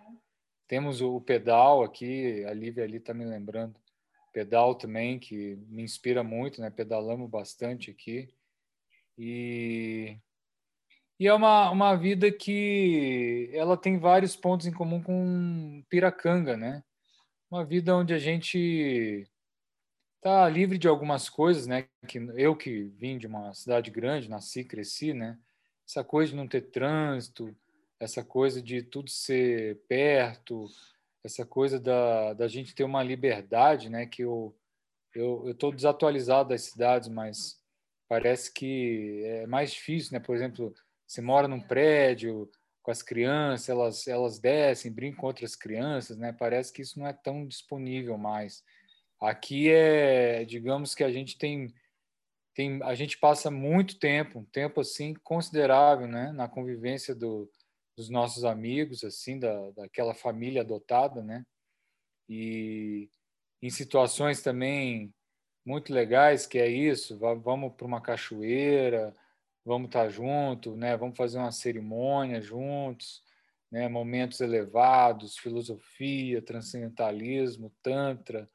Temos 0.69 1.01
o 1.01 1.21
pedal 1.21 1.85
aqui, 1.85 2.45
a 2.45 2.53
Lívia 2.53 2.83
ali 2.83 2.97
está 2.97 3.15
me 3.15 3.25
lembrando. 3.25 3.79
Pedal 4.33 4.75
também, 4.75 5.19
que 5.19 5.57
me 5.69 5.83
inspira 5.83 6.25
muito, 6.25 6.61
né? 6.61 6.71
Pedalamos 6.71 7.31
bastante 7.31 7.91
aqui. 7.91 8.29
E, 9.17 10.19
e 11.19 11.27
é 11.27 11.33
uma, 11.33 11.71
uma 11.71 11.95
vida 11.95 12.31
que 12.31 13.49
ela 13.53 13.77
tem 13.77 13.99
vários 13.99 14.37
pontos 14.37 14.67
em 14.67 14.73
comum 14.73 15.03
com 15.03 15.85
Piracanga, 15.89 16.57
né? 16.57 16.83
Uma 17.51 17.65
vida 17.65 17.97
onde 17.97 18.13
a 18.13 18.19
gente 18.19 19.27
tá 20.21 20.49
livre 20.49 20.79
de 20.79 20.89
algumas 20.89 21.29
coisas, 21.29 21.67
né? 21.67 21.89
Que 22.07 22.19
eu 22.37 22.57
que 22.57 22.85
vim 22.99 23.19
de 23.19 23.27
uma 23.27 23.53
cidade 23.55 23.91
grande, 23.91 24.29
nasci, 24.29 24.65
cresci, 24.65 25.13
né? 25.13 25.39
Essa 25.87 26.03
coisa 26.03 26.33
de 26.33 26.37
não 26.37 26.49
ter 26.49 26.63
trânsito, 26.63 27.57
essa 28.01 28.25
coisa 28.25 28.61
de 28.61 28.83
tudo 28.83 29.09
ser 29.11 29.81
perto, 29.89 30.67
essa 31.25 31.45
coisa 31.45 31.79
da, 31.79 32.35
da 32.35 32.49
gente 32.49 32.75
ter 32.75 32.85
uma 32.85 33.03
liberdade, 33.03 33.89
né? 33.89 34.07
Que 34.07 34.23
eu 34.23 34.55
eu 35.15 35.51
estou 35.51 35.73
desatualizado 35.73 36.51
das 36.51 36.63
cidades, 36.63 37.09
mas 37.09 37.59
parece 38.07 38.53
que 38.53 39.23
é 39.25 39.47
mais 39.47 39.73
difícil, 39.73 40.13
né? 40.13 40.21
Por 40.21 40.37
exemplo, 40.37 40.75
você 41.07 41.23
mora 41.23 41.49
num 41.49 41.61
prédio 41.61 42.51
com 42.83 42.91
as 42.91 43.03
crianças, 43.03 43.69
elas 43.69 44.07
elas 44.07 44.39
descem, 44.39 44.93
brincam 44.93 45.21
com 45.21 45.27
outras 45.27 45.57
crianças, 45.57 46.17
né? 46.19 46.33
Parece 46.33 46.73
que 46.73 46.83
isso 46.83 46.99
não 46.99 47.07
é 47.07 47.13
tão 47.13 47.47
disponível 47.47 48.19
mais. 48.19 48.63
Aqui 49.21 49.71
é, 49.71 50.45
digamos 50.45 50.95
que 50.95 51.03
a 51.03 51.11
gente 51.11 51.39
tem, 51.39 51.73
tem 52.55 52.83
a 52.83 52.95
gente 52.95 53.19
passa 53.19 53.51
muito 53.51 53.99
tempo, 53.99 54.41
um 54.41 54.45
tempo 54.45 54.81
assim 54.81 55.15
considerável, 55.15 56.07
né, 56.07 56.33
na 56.33 56.49
convivência 56.49 57.15
do, 57.15 57.51
dos 57.97 58.11
nossos 58.11 58.45
amigos, 58.45 59.03
assim, 59.05 59.39
da, 59.39 59.71
daquela 59.71 60.15
família 60.15 60.61
adotada, 60.61 61.23
né, 61.23 61.45
e 62.29 63.09
em 63.63 63.71
situações 63.71 64.43
também 64.43 65.15
muito 65.65 65.93
legais, 65.93 66.47
que 66.47 66.59
é 66.59 66.69
isso, 66.69 67.19
vamos 67.19 67.75
para 67.75 67.87
uma 67.87 68.01
cachoeira, 68.01 69.15
vamos 69.65 69.89
estar 69.89 70.09
junto, 70.09 70.77
né, 70.77 70.97
vamos 70.97 71.17
fazer 71.17 71.39
uma 71.39 71.51
cerimônia 71.51 72.41
juntos, 72.41 73.23
né, 73.71 73.89
momentos 73.89 74.41
elevados, 74.41 75.37
filosofia, 75.39 76.41
transcendentalismo, 76.41 77.75
tantra, 77.83 78.49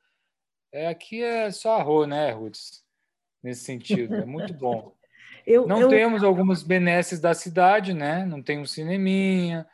é, 0.71 0.87
aqui 0.87 1.21
é 1.21 1.51
só 1.51 1.79
arroz, 1.79 2.07
né, 2.07 2.31
Ruth? 2.31 2.57
Nesse 3.43 3.63
sentido, 3.63 4.15
é 4.15 4.25
muito 4.25 4.53
bom. 4.53 4.93
Eu, 5.43 5.65
não 5.65 5.81
eu... 5.81 5.89
temos 5.89 6.23
algumas 6.23 6.61
benesses 6.61 7.19
da 7.19 7.33
cidade, 7.33 7.95
né? 7.95 8.23
Não 8.27 8.43
tem 8.43 8.59
um 8.59 8.65
cineminha, 8.65 9.67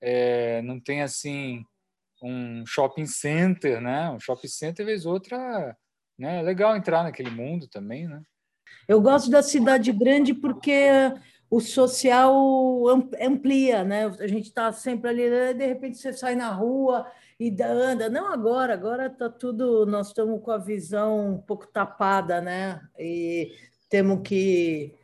é, 0.00 0.62
não 0.62 0.80
tem 0.80 1.02
assim 1.02 1.62
um 2.22 2.64
shopping 2.64 3.04
center, 3.04 3.78
né? 3.78 4.08
Um 4.10 4.18
shopping 4.18 4.48
center 4.48 4.86
vez 4.86 5.04
outra, 5.04 5.76
né? 6.18 6.38
É 6.38 6.42
legal 6.42 6.74
entrar 6.74 7.02
naquele 7.02 7.28
mundo 7.28 7.68
também, 7.68 8.08
né? 8.08 8.22
Eu 8.88 9.02
gosto 9.02 9.30
da 9.30 9.42
cidade 9.42 9.92
grande 9.92 10.32
porque 10.32 10.88
o 11.50 11.60
social 11.60 12.34
amplia, 13.20 13.84
né? 13.84 14.06
A 14.06 14.26
gente 14.26 14.46
está 14.46 14.72
sempre 14.72 15.10
ali, 15.10 15.54
de 15.54 15.66
repente 15.66 15.98
você 15.98 16.12
sai 16.12 16.34
na 16.34 16.50
rua 16.50 17.06
e 17.48 17.62
anda. 17.62 18.08
Não 18.08 18.32
agora, 18.32 18.74
agora 18.74 19.06
está 19.06 19.28
tudo. 19.28 19.86
Nós 19.86 20.08
estamos 20.08 20.40
com 20.42 20.50
a 20.50 20.58
visão 20.58 21.34
um 21.34 21.38
pouco 21.38 21.66
tapada, 21.66 22.40
né? 22.40 22.80
E 22.98 23.52
temos 23.88 24.20
que 24.22 24.94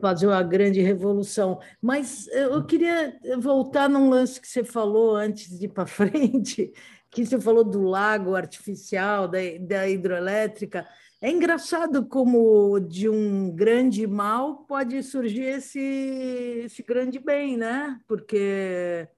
fazer 0.00 0.26
uma 0.26 0.42
grande 0.42 0.80
revolução. 0.80 1.60
Mas 1.80 2.26
eu 2.28 2.64
queria 2.64 3.18
voltar 3.38 3.88
num 3.88 4.08
lance 4.08 4.40
que 4.40 4.48
você 4.48 4.64
falou 4.64 5.16
antes 5.16 5.58
de 5.58 5.66
ir 5.66 5.68
para 5.68 5.86
frente, 5.86 6.72
que 7.10 7.24
você 7.24 7.40
falou 7.40 7.64
do 7.64 7.82
lago 7.82 8.34
artificial, 8.34 9.28
da, 9.28 9.38
da 9.60 9.88
hidroelétrica. 9.88 10.86
É 11.20 11.30
engraçado 11.30 12.04
como 12.06 12.80
de 12.80 13.08
um 13.08 13.54
grande 13.54 14.06
mal 14.08 14.64
pode 14.64 15.00
surgir 15.04 15.44
esse, 15.44 16.62
esse 16.64 16.82
grande 16.82 17.18
bem, 17.18 17.56
né? 17.56 18.00
Porque. 18.08 19.08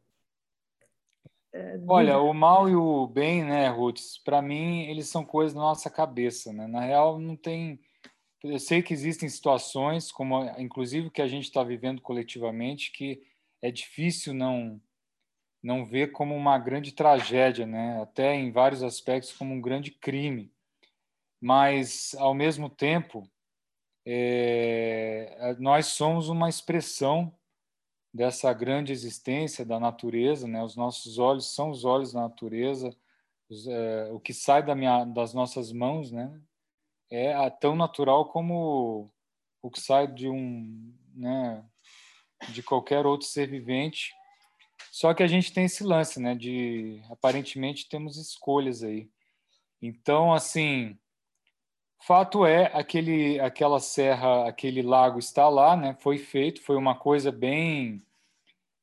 Olha, 1.86 2.18
o 2.18 2.32
mal 2.32 2.68
e 2.68 2.74
o 2.74 3.06
bem, 3.06 3.44
né, 3.44 3.68
Ruth, 3.68 4.00
para 4.24 4.42
mim, 4.42 4.82
eles 4.82 5.08
são 5.08 5.24
coisas 5.24 5.54
da 5.54 5.60
nossa 5.60 5.88
cabeça, 5.88 6.52
né? 6.52 6.66
Na 6.66 6.80
real, 6.80 7.20
não 7.20 7.36
tem 7.36 7.80
eu 8.44 8.58
sei 8.58 8.82
que 8.82 8.92
existem 8.92 9.28
situações, 9.28 10.12
como 10.12 10.44
inclusive 10.60 11.10
que 11.10 11.22
a 11.22 11.26
gente 11.26 11.44
está 11.44 11.64
vivendo 11.64 12.02
coletivamente, 12.02 12.92
que 12.92 13.22
é 13.62 13.70
difícil 13.70 14.34
não 14.34 14.80
não 15.62 15.86
ver 15.86 16.12
como 16.12 16.36
uma 16.36 16.58
grande 16.58 16.92
tragédia, 16.92 17.66
né? 17.66 18.00
Até 18.02 18.34
em 18.34 18.52
vários 18.52 18.82
aspectos 18.82 19.32
como 19.32 19.54
um 19.54 19.60
grande 19.62 19.90
crime. 19.90 20.52
Mas 21.40 22.14
ao 22.18 22.34
mesmo 22.34 22.68
tempo, 22.70 23.30
é, 24.06 25.56
nós 25.58 25.86
somos 25.86 26.28
uma 26.28 26.48
expressão 26.48 27.34
dessa 28.14 28.52
grande 28.52 28.92
existência 28.92 29.66
da 29.66 29.80
natureza, 29.80 30.48
né? 30.48 30.62
Os 30.62 30.76
nossos 30.76 31.18
olhos 31.18 31.52
são 31.54 31.70
os 31.70 31.84
olhos 31.84 32.12
da 32.12 32.20
natureza, 32.22 32.94
os, 33.50 33.66
é, 33.66 34.10
o 34.12 34.20
que 34.20 34.32
sai 34.32 34.62
da 34.64 34.74
minha, 34.74 35.04
das 35.04 35.34
nossas 35.34 35.72
mãos, 35.72 36.12
né? 36.12 36.40
é 37.10 37.50
tão 37.50 37.76
natural 37.76 38.26
como 38.26 39.10
o 39.62 39.70
que 39.70 39.80
sai 39.80 40.06
de 40.06 40.28
um, 40.28 40.92
né, 41.14 41.64
de 42.50 42.62
qualquer 42.62 43.06
outro 43.06 43.26
ser 43.26 43.48
vivente. 43.48 44.12
Só 44.90 45.14
que 45.14 45.22
a 45.22 45.26
gente 45.26 45.52
tem 45.52 45.64
esse 45.64 45.84
lance, 45.84 46.20
né, 46.20 46.34
de 46.34 47.00
aparentemente 47.10 47.88
temos 47.88 48.16
escolhas 48.16 48.82
aí. 48.82 49.08
Então, 49.80 50.32
assim, 50.32 50.98
fato 52.06 52.44
é 52.44 52.70
aquele 52.74 53.40
aquela 53.40 53.80
serra, 53.80 54.48
aquele 54.48 54.82
lago 54.82 55.18
está 55.18 55.48
lá, 55.48 55.76
né? 55.76 55.96
Foi 56.00 56.18
feito, 56.18 56.62
foi 56.62 56.76
uma 56.76 56.94
coisa 56.94 57.32
bem 57.32 58.02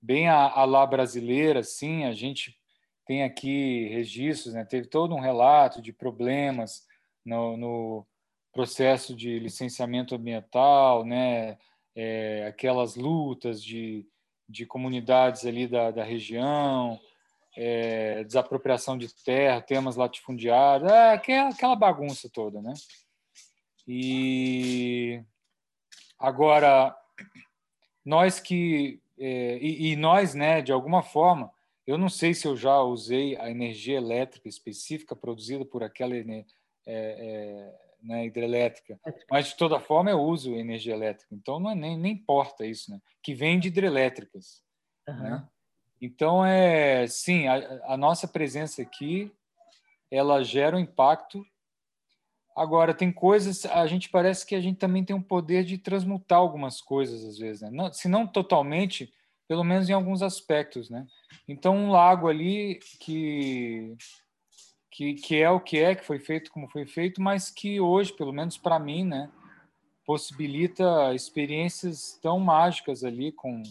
bem 0.01 0.27
a, 0.27 0.49
a 0.49 0.65
lá 0.65 0.85
brasileira, 0.85 1.59
assim, 1.59 2.05
a 2.05 2.13
gente 2.13 2.57
tem 3.05 3.23
aqui 3.23 3.87
registros, 3.89 4.53
né? 4.53 4.65
Teve 4.65 4.87
todo 4.87 5.13
um 5.13 5.19
relato 5.19 5.81
de 5.81 5.93
problemas 5.93 6.87
no, 7.25 7.55
no 7.57 8.07
processo 8.51 9.15
de 9.15 9.39
licenciamento 9.39 10.15
ambiental, 10.15 11.05
né, 11.05 11.57
é, 11.95 12.45
aquelas 12.47 12.95
lutas 12.95 13.63
de, 13.63 14.05
de 14.47 14.65
comunidades 14.65 15.45
ali 15.45 15.67
da, 15.67 15.91
da 15.91 16.03
região, 16.03 16.99
é, 17.55 18.23
desapropriação 18.23 18.97
de 18.97 19.13
terra, 19.23 19.61
temas 19.61 19.95
latifundiários, 19.95 20.91
é, 20.91 21.13
aquela 21.39 21.75
bagunça 21.75 22.29
toda, 22.29 22.61
né? 22.61 22.73
E 23.93 25.21
agora 26.17 26.95
nós 28.05 28.39
que 28.39 29.01
é, 29.19 29.57
e, 29.57 29.91
e, 29.91 29.95
nós, 29.97 30.33
né, 30.33 30.61
de 30.61 30.71
alguma 30.71 31.03
forma, 31.03 31.51
eu 31.85 31.97
não 31.97 32.07
sei 32.07 32.33
se 32.33 32.47
eu 32.47 32.55
já 32.55 32.79
usei 32.81 33.37
a 33.37 33.51
energia 33.51 33.97
elétrica 33.97 34.47
específica 34.47 35.13
produzida 35.13 35.65
por 35.65 35.83
aquela 35.83 36.15
é, 36.15 36.45
é, 36.87 37.79
né, 38.01 38.25
hidrelétrica. 38.25 38.97
Mas, 39.29 39.49
de 39.49 39.57
toda 39.57 39.79
forma, 39.79 40.09
eu 40.09 40.21
uso 40.21 40.55
energia 40.55 40.93
elétrica. 40.93 41.35
Então, 41.35 41.59
não 41.59 41.69
é, 41.69 41.75
nem, 41.75 41.97
nem 41.97 42.13
importa 42.13 42.65
isso, 42.65 42.89
né? 42.91 42.99
que 43.21 43.35
vem 43.35 43.59
de 43.59 43.67
hidrelétricas. 43.67 44.63
Uhum. 45.07 45.15
Né? 45.15 45.47
Então, 46.01 46.45
é, 46.45 47.05
sim, 47.07 47.47
a, 47.47 47.93
a, 47.93 47.97
nossa 47.97 48.27
presença 48.27 48.81
aqui, 48.81 49.31
ela 50.09 50.43
gera 50.43 50.77
um 50.77 50.79
impacto. 50.79 51.45
Agora, 52.55 52.93
tem 52.93 53.11
coisas, 53.11 53.65
a 53.65 53.87
gente 53.87 54.09
parece 54.09 54.45
que 54.45 54.55
a 54.55 54.61
gente 54.61 54.77
também 54.77 55.03
tem 55.03 55.15
um 55.15 55.21
poder 55.21 55.63
de 55.63 55.77
transmutar 55.77 56.39
algumas 56.39 56.81
coisas, 56.81 57.23
às 57.23 57.37
vezes. 57.37 57.61
Né? 57.61 57.69
Não, 57.71 57.93
se 57.93 58.07
não 58.07 58.27
totalmente, 58.27 59.11
pelo 59.47 59.63
menos 59.63 59.89
em 59.89 59.93
alguns 59.93 60.21
aspectos. 60.21 60.89
Né? 60.89 61.07
Então, 61.47 61.75
um 61.75 61.91
lago 61.91 62.27
ali 62.27 62.79
que 62.99 63.95
que, 64.91 65.13
que 65.13 65.41
é 65.41 65.49
o 65.49 65.59
que 65.59 65.79
é, 65.79 65.95
que 65.95 66.05
foi 66.05 66.19
feito 66.19 66.51
como 66.51 66.67
foi 66.67 66.85
feito, 66.85 67.21
mas 67.21 67.49
que 67.49 67.79
hoje, 67.79 68.11
pelo 68.11 68.33
menos 68.33 68.57
para 68.57 68.77
mim, 68.77 69.05
né, 69.05 69.31
possibilita 70.05 71.15
experiências 71.15 72.19
tão 72.21 72.39
mágicas 72.39 73.03
ali 73.03 73.31
com 73.31 73.63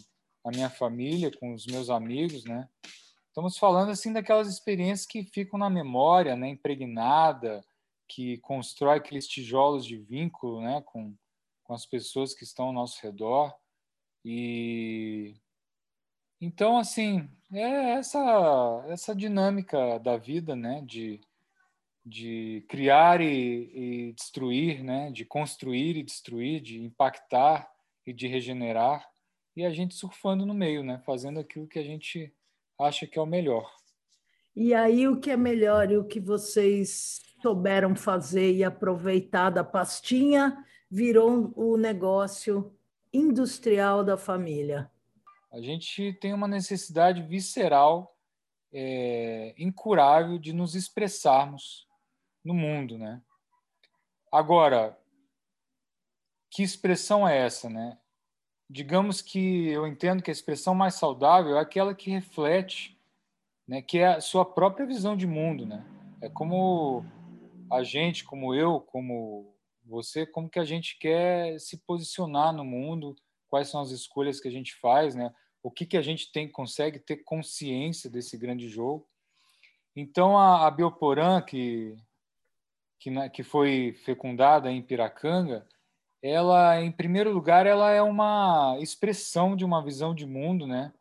a 0.45 0.51
minha 0.51 0.71
família, 0.71 1.31
com 1.39 1.53
os 1.53 1.67
meus 1.67 1.91
amigos, 1.91 2.45
né? 2.45 2.67
Estamos 3.29 3.59
falando 3.59 3.91
assim 3.91 4.13
daquelas 4.13 4.49
experiências 4.49 5.07
que 5.07 5.23
ficam 5.23 5.59
na 5.59 5.69
memória, 5.69 6.35
né, 6.35 6.49
impregnada, 6.49 7.63
que 8.11 8.39
constrói 8.39 8.99
aqueles 8.99 9.29
tijolos 9.29 9.87
de 9.87 9.97
vínculo, 9.97 10.61
né, 10.61 10.83
com, 10.85 11.15
com 11.63 11.73
as 11.73 11.87
pessoas 11.87 12.35
que 12.35 12.43
estão 12.43 12.67
ao 12.67 12.73
nosso 12.73 13.01
redor. 13.03 13.55
E 14.25 15.35
então, 16.41 16.79
assim, 16.79 17.29
é 17.53 17.93
essa, 17.93 18.85
essa 18.89 19.15
dinâmica 19.15 19.99
da 19.99 20.17
vida, 20.17 20.57
né? 20.57 20.83
De, 20.87 21.21
de 22.05 22.65
criar 22.67 23.21
e, 23.21 24.09
e 24.09 24.13
destruir, 24.15 24.83
né? 24.83 25.11
De 25.11 25.25
construir 25.27 25.97
e 25.99 26.03
destruir, 26.03 26.63
de 26.63 26.83
impactar 26.83 27.71
e 28.07 28.13
de 28.13 28.27
regenerar. 28.27 29.07
E 29.55 29.67
a 29.67 29.71
gente 29.71 29.95
surfando 29.95 30.47
no 30.47 30.55
meio, 30.55 30.83
né? 30.83 30.99
Fazendo 31.05 31.39
aquilo 31.41 31.69
que 31.69 31.79
a 31.79 31.85
gente 31.85 32.35
acha 32.79 33.07
que 33.07 33.19
é 33.19 33.23
o 33.23 33.27
melhor. 33.27 33.71
E 34.55 34.75
aí, 34.75 35.07
o 35.07 35.21
que 35.21 35.31
é 35.31 35.37
melhor 35.37 35.91
e 35.91 35.97
o 35.97 36.05
que 36.05 36.19
vocês 36.19 37.21
souberam 37.41 37.95
fazer 37.95 38.53
e 38.53 38.65
aproveitar 38.65 39.51
da 39.51 39.65
pastinha 39.65 40.65
virou 40.91 41.53
o 41.57 41.77
negócio 41.77 42.75
industrial 43.13 44.05
da 44.05 44.17
família? 44.17 44.91
A 45.53 45.61
gente 45.61 46.13
tem 46.15 46.33
uma 46.33 46.47
necessidade 46.47 47.23
visceral, 47.23 48.17
é, 48.73 49.55
incurável, 49.59 50.39
de 50.39 50.53
nos 50.53 50.75
expressarmos 50.75 51.89
no 52.45 52.55
mundo, 52.55 52.99
né? 52.99 53.21
Agora, 54.31 54.97
que 56.51 56.63
expressão 56.63 57.27
é 57.27 57.39
essa, 57.39 57.69
né? 57.69 57.99
Digamos 58.69 59.21
que 59.21 59.69
eu 59.69 59.87
entendo 59.87 60.23
que 60.23 60.31
a 60.31 60.33
expressão 60.33 60.75
mais 60.75 60.95
saudável 60.95 61.57
é 61.57 61.61
aquela 61.61 61.95
que 61.95 62.11
reflete, 62.11 63.00
né, 63.71 63.81
que 63.81 63.99
é 63.99 64.09
a 64.09 64.21
sua 64.21 64.45
própria 64.45 64.85
visão 64.85 65.17
de 65.17 65.29
mundo, 65.29 65.65
né? 65.65 65.87
É 66.21 66.29
como 66.29 67.05
a 67.71 67.85
gente, 67.85 68.25
como 68.25 68.53
eu, 68.53 68.81
como 68.81 69.55
você, 69.85 70.27
como 70.27 70.51
que 70.51 70.59
a 70.59 70.65
gente 70.65 70.99
quer 70.99 71.57
se 71.61 71.77
posicionar 71.87 72.53
no 72.53 72.65
mundo, 72.65 73.15
quais 73.49 73.69
são 73.69 73.81
as 73.81 73.93
escolhas 73.93 74.41
que 74.41 74.49
a 74.49 74.51
gente 74.51 74.75
faz, 74.75 75.15
né? 75.15 75.33
O 75.63 75.71
que 75.71 75.87
que 75.87 75.97
a 75.97 76.03
gente 76.03 76.33
tem 76.33 76.51
consegue 76.51 76.99
ter 76.99 77.19
consciência 77.19 78.11
desse 78.11 78.37
grande 78.37 78.69
jogo? 78.69 79.07
Então 79.95 80.37
a, 80.37 80.67
a 80.67 80.71
Bioporã 80.73 81.41
que 81.41 81.97
que, 82.99 83.31
que 83.31 83.45
foi 83.45 83.93
fecundada 84.05 84.69
em 84.69 84.83
Piracanga, 84.83 85.65
ela 86.21 86.83
em 86.83 86.91
primeiro 86.91 87.33
lugar 87.33 87.67
ela 87.67 87.93
é 87.93 88.03
uma 88.03 88.77
expressão 88.81 89.55
de 89.55 89.65
uma 89.65 89.81
visão 89.81 90.13
de 90.13 90.27
mundo, 90.27 90.67
né? 90.67 90.93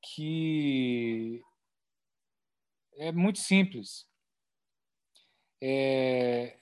Que 0.00 1.42
é 2.96 3.12
muito 3.12 3.38
simples. 3.38 4.06
É... 5.60 6.58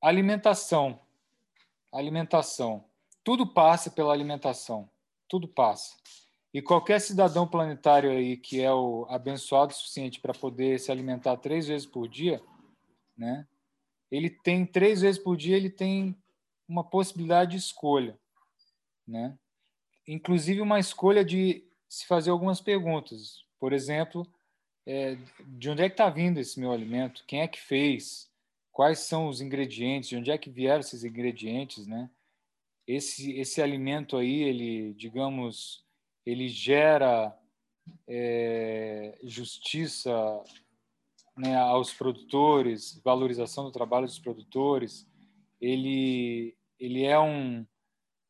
Alimentação. 0.00 1.00
Alimentação 1.92 2.84
tudo 3.24 3.46
passa 3.46 3.90
pela 3.90 4.12
alimentação, 4.12 4.88
tudo 5.28 5.46
passa. 5.46 5.96
E 6.52 6.60
qualquer 6.60 7.00
cidadão 7.00 7.46
planetário 7.46 8.10
aí 8.10 8.36
que 8.36 8.60
é 8.60 8.72
o 8.72 9.06
abençoado 9.08 9.72
o 9.72 9.76
suficiente 9.76 10.20
para 10.20 10.34
poder 10.34 10.78
se 10.78 10.92
alimentar 10.92 11.36
três 11.38 11.66
vezes 11.66 11.86
por 11.86 12.08
dia, 12.08 12.42
né? 13.16 13.46
Ele 14.10 14.28
tem 14.28 14.66
três 14.66 15.00
vezes 15.00 15.22
por 15.22 15.36
dia, 15.36 15.56
ele 15.56 15.70
tem 15.70 16.14
uma 16.68 16.84
possibilidade 16.84 17.52
de 17.52 17.56
escolha, 17.56 18.18
né? 19.06 19.38
Inclusive 20.06 20.60
uma 20.60 20.78
escolha 20.78 21.24
de 21.24 21.64
se 21.88 22.06
fazer 22.06 22.30
algumas 22.30 22.60
perguntas. 22.60 23.44
Por 23.58 23.72
exemplo, 23.72 24.26
é, 24.86 25.16
de 25.46 25.70
onde 25.70 25.82
é 25.82 25.88
que 25.88 25.94
está 25.94 26.10
vindo 26.10 26.38
esse 26.38 26.58
meu 26.58 26.72
alimento? 26.72 27.24
Quem 27.26 27.40
é 27.40 27.48
que 27.48 27.60
fez? 27.60 28.30
Quais 28.72 29.00
são 29.00 29.28
os 29.28 29.40
ingredientes? 29.40 30.08
De 30.08 30.16
onde 30.16 30.30
é 30.30 30.38
que 30.38 30.50
vieram 30.50 30.80
esses 30.80 31.04
ingredientes, 31.04 31.86
né? 31.86 32.10
Esse 32.86 33.32
esse 33.38 33.62
alimento 33.62 34.16
aí, 34.16 34.42
ele, 34.42 34.94
digamos, 34.94 35.84
ele 36.26 36.48
gera 36.48 37.36
é, 38.08 39.18
justiça 39.22 40.12
né, 41.36 41.56
aos 41.56 41.92
produtores, 41.92 43.00
valorização 43.04 43.64
do 43.64 43.72
trabalho 43.72 44.06
dos 44.06 44.18
produtores. 44.18 45.06
Ele 45.60 46.56
ele 46.78 47.04
é 47.04 47.18
um 47.20 47.64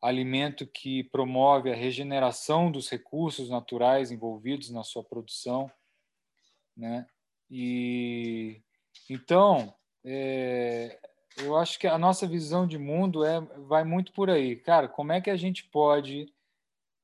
alimento 0.02 0.66
que 0.66 1.04
promove 1.04 1.70
a 1.70 1.76
regeneração 1.76 2.70
dos 2.70 2.90
recursos 2.90 3.48
naturais 3.48 4.10
envolvidos 4.10 4.68
na 4.68 4.82
sua 4.82 5.02
produção 5.02 5.70
né? 6.76 7.06
E 7.50 8.62
então, 9.10 9.74
é, 10.04 10.98
eu 11.38 11.56
acho 11.56 11.78
que 11.78 11.86
a 11.86 11.98
nossa 11.98 12.26
visão 12.26 12.66
de 12.66 12.78
mundo 12.78 13.24
é 13.24 13.40
vai 13.40 13.84
muito 13.84 14.12
por 14.12 14.30
aí, 14.30 14.56
cara. 14.56 14.88
Como 14.88 15.12
é 15.12 15.20
que 15.20 15.30
a 15.30 15.36
gente 15.36 15.64
pode 15.64 16.32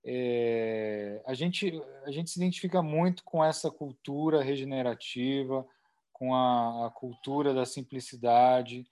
é, 0.05 1.23
a 1.27 1.35
gente 1.35 1.83
a 2.05 2.11
gente 2.11 2.31
se 2.31 2.39
identifica 2.39 2.83
muito 2.83 3.23
com 3.25 3.45
essa 3.45 3.71
cultura 3.71 4.43
regenerativa, 4.43 5.67
com 6.13 6.35
a, 6.35 6.87
a 6.87 6.91
cultura 6.91 7.53
da 7.55 7.67
simplicidade, 7.67 8.87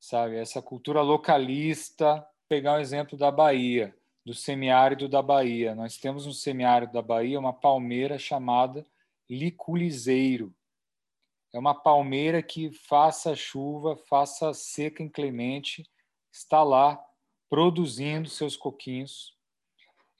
sabe? 0.00 0.36
Essa 0.36 0.62
cultura 0.62 1.02
localista. 1.02 2.26
Pegar 2.48 2.74
o 2.74 2.76
um 2.76 2.80
exemplo 2.80 3.16
da 3.16 3.30
Bahia, 3.30 3.94
do 4.26 4.34
semiárido 4.34 5.08
da 5.08 5.22
Bahia. 5.22 5.74
Nós 5.74 5.96
temos 5.96 6.26
um 6.26 6.32
semiárido 6.32 6.92
da 6.92 7.00
Bahia, 7.00 7.38
uma 7.40 7.52
palmeira 7.52 8.18
chamada 8.18 8.86
liculizeiro. 9.32 10.54
É 11.54 11.58
uma 11.58 11.74
palmeira 11.74 12.42
que 12.42 12.70
faça 12.70 13.34
chuva, 13.34 13.96
faça 13.96 14.52
seca 14.52 15.02
inclemente, 15.02 15.88
está 16.30 16.62
lá 16.62 17.02
produzindo 17.48 18.28
seus 18.28 18.56
coquinhos. 18.56 19.36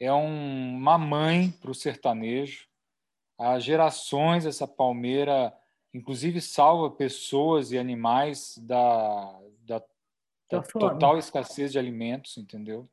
É 0.01 0.12
um, 0.12 0.77
uma 0.77 0.98
mãe 0.98 1.51
para 1.51 1.70
o 1.70 1.75
sertanejo. 1.75 2.66
Há 3.38 3.59
gerações 3.59 4.46
essa 4.46 4.66
palmeira, 4.66 5.57
inclusive, 5.92 6.40
salva 6.40 6.90
pessoas 6.90 7.72
e 7.72 7.79
animais 7.79 8.59
da, 8.59 9.40
da, 9.61 9.83
da 10.51 10.62
total 10.62 11.18
escassez 11.18 11.72
de 11.72 11.79
alimentos, 11.79 12.37
entendeu? 12.37 12.88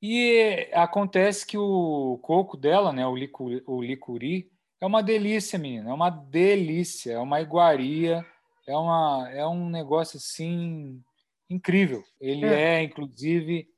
E 0.00 0.68
acontece 0.72 1.46
que 1.46 1.58
o 1.58 2.18
coco 2.22 2.56
dela, 2.56 2.92
né, 2.92 3.06
o, 3.06 3.16
licuri, 3.16 3.62
o 3.66 3.82
licuri, 3.82 4.52
é 4.80 4.86
uma 4.86 5.02
delícia, 5.02 5.58
menina. 5.58 5.90
É 5.90 5.92
uma 5.92 6.10
delícia. 6.10 7.12
É 7.12 7.18
uma 7.18 7.40
iguaria. 7.40 8.24
É, 8.66 8.76
uma, 8.76 9.30
é 9.32 9.46
um 9.46 9.68
negócio 9.70 10.18
assim 10.18 11.02
incrível. 11.48 12.04
Ele 12.20 12.44
é, 12.44 12.80
é 12.80 12.82
inclusive, 12.82 13.68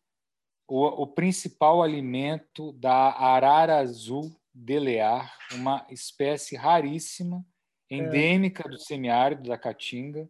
o, 0.67 1.03
o, 1.03 1.07
principal 1.07 1.83
alimento 1.83 2.73
da 2.73 3.11
arara 3.13 3.79
azul 3.79 4.35
delear, 4.53 5.37
uma 5.53 5.87
espécie 5.91 6.57
raríssima, 6.57 7.45
endêmica 7.91 8.67
é. 8.67 8.71
do 8.71 8.79
semiárido 8.79 9.49
da 9.49 9.59
Caatinga, 9.59 10.29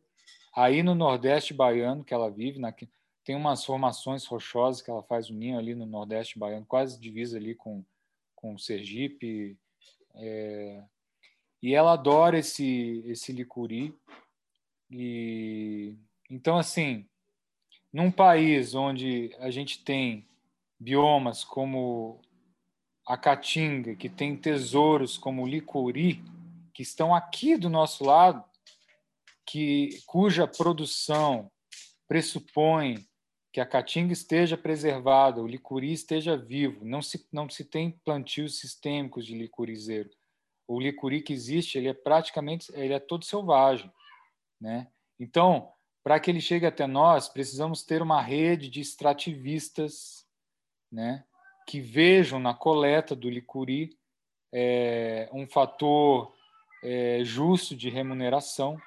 aí 0.54 0.82
no 0.82 0.94
Nordeste 0.94 1.54
baiano 1.54 2.04
que 2.04 2.12
ela 2.12 2.30
vive. 2.30 2.58
Na, 2.58 2.74
tem 3.24 3.36
umas 3.36 3.64
formações 3.64 4.26
rochosas 4.26 4.82
que 4.82 4.90
ela 4.90 5.02
faz 5.02 5.30
o 5.30 5.34
ninho 5.34 5.58
ali 5.58 5.74
no 5.74 5.86
Nordeste 5.86 6.38
baiano, 6.38 6.66
quase 6.66 7.00
divisa 7.00 7.36
ali 7.36 7.54
com, 7.54 7.84
com 8.34 8.58
Sergipe, 8.58 9.56
é, 10.18 10.82
e 11.62 11.74
ela 11.74 11.92
adora 11.92 12.38
esse, 12.38 13.02
esse 13.06 13.32
licuri. 13.32 13.94
E, 14.90 15.96
então, 16.30 16.58
assim, 16.58 17.06
num 17.92 18.10
país 18.10 18.74
onde 18.74 19.34
a 19.38 19.50
gente 19.50 19.82
tem 19.82 20.26
biomas 20.78 21.44
como 21.44 22.20
a 23.06 23.16
caatinga, 23.16 23.94
que 23.94 24.08
tem 24.08 24.36
tesouros 24.36 25.16
como 25.16 25.42
o 25.42 25.46
licuri, 25.46 26.22
que 26.74 26.82
estão 26.82 27.14
aqui 27.14 27.56
do 27.56 27.70
nosso 27.70 28.04
lado, 28.04 28.44
que 29.46 30.02
cuja 30.06 30.46
produção 30.46 31.50
pressupõe 32.06 33.07
que 33.58 33.62
a 33.62 33.66
caatinga 33.66 34.12
esteja 34.12 34.56
preservada, 34.56 35.42
o 35.42 35.46
licuri 35.46 35.92
esteja 35.92 36.36
vivo. 36.36 36.84
Não 36.84 37.02
se, 37.02 37.26
não 37.32 37.50
se 37.50 37.64
tem 37.64 37.90
plantios 38.04 38.60
sistêmicos 38.60 39.26
de 39.26 39.34
licurizeiro. 39.34 40.10
O 40.68 40.78
licuri 40.78 41.20
que 41.22 41.32
existe, 41.32 41.76
ele 41.76 41.88
é 41.88 41.92
praticamente, 41.92 42.70
ele 42.72 42.94
é 42.94 43.00
todo 43.00 43.24
selvagem, 43.24 43.92
né? 44.60 44.86
Então, 45.18 45.72
para 46.04 46.20
que 46.20 46.30
ele 46.30 46.40
chegue 46.40 46.66
até 46.66 46.86
nós, 46.86 47.28
precisamos 47.28 47.82
ter 47.82 48.00
uma 48.00 48.22
rede 48.22 48.70
de 48.70 48.80
extrativistas, 48.80 50.24
né? 50.92 51.24
Que 51.66 51.80
vejam 51.80 52.38
na 52.38 52.54
coleta 52.54 53.16
do 53.16 53.28
licuri 53.28 53.90
é, 54.54 55.28
um 55.32 55.48
fator 55.48 56.32
é, 56.84 57.24
justo 57.24 57.74
de 57.74 57.90
remuneração, 57.90 58.80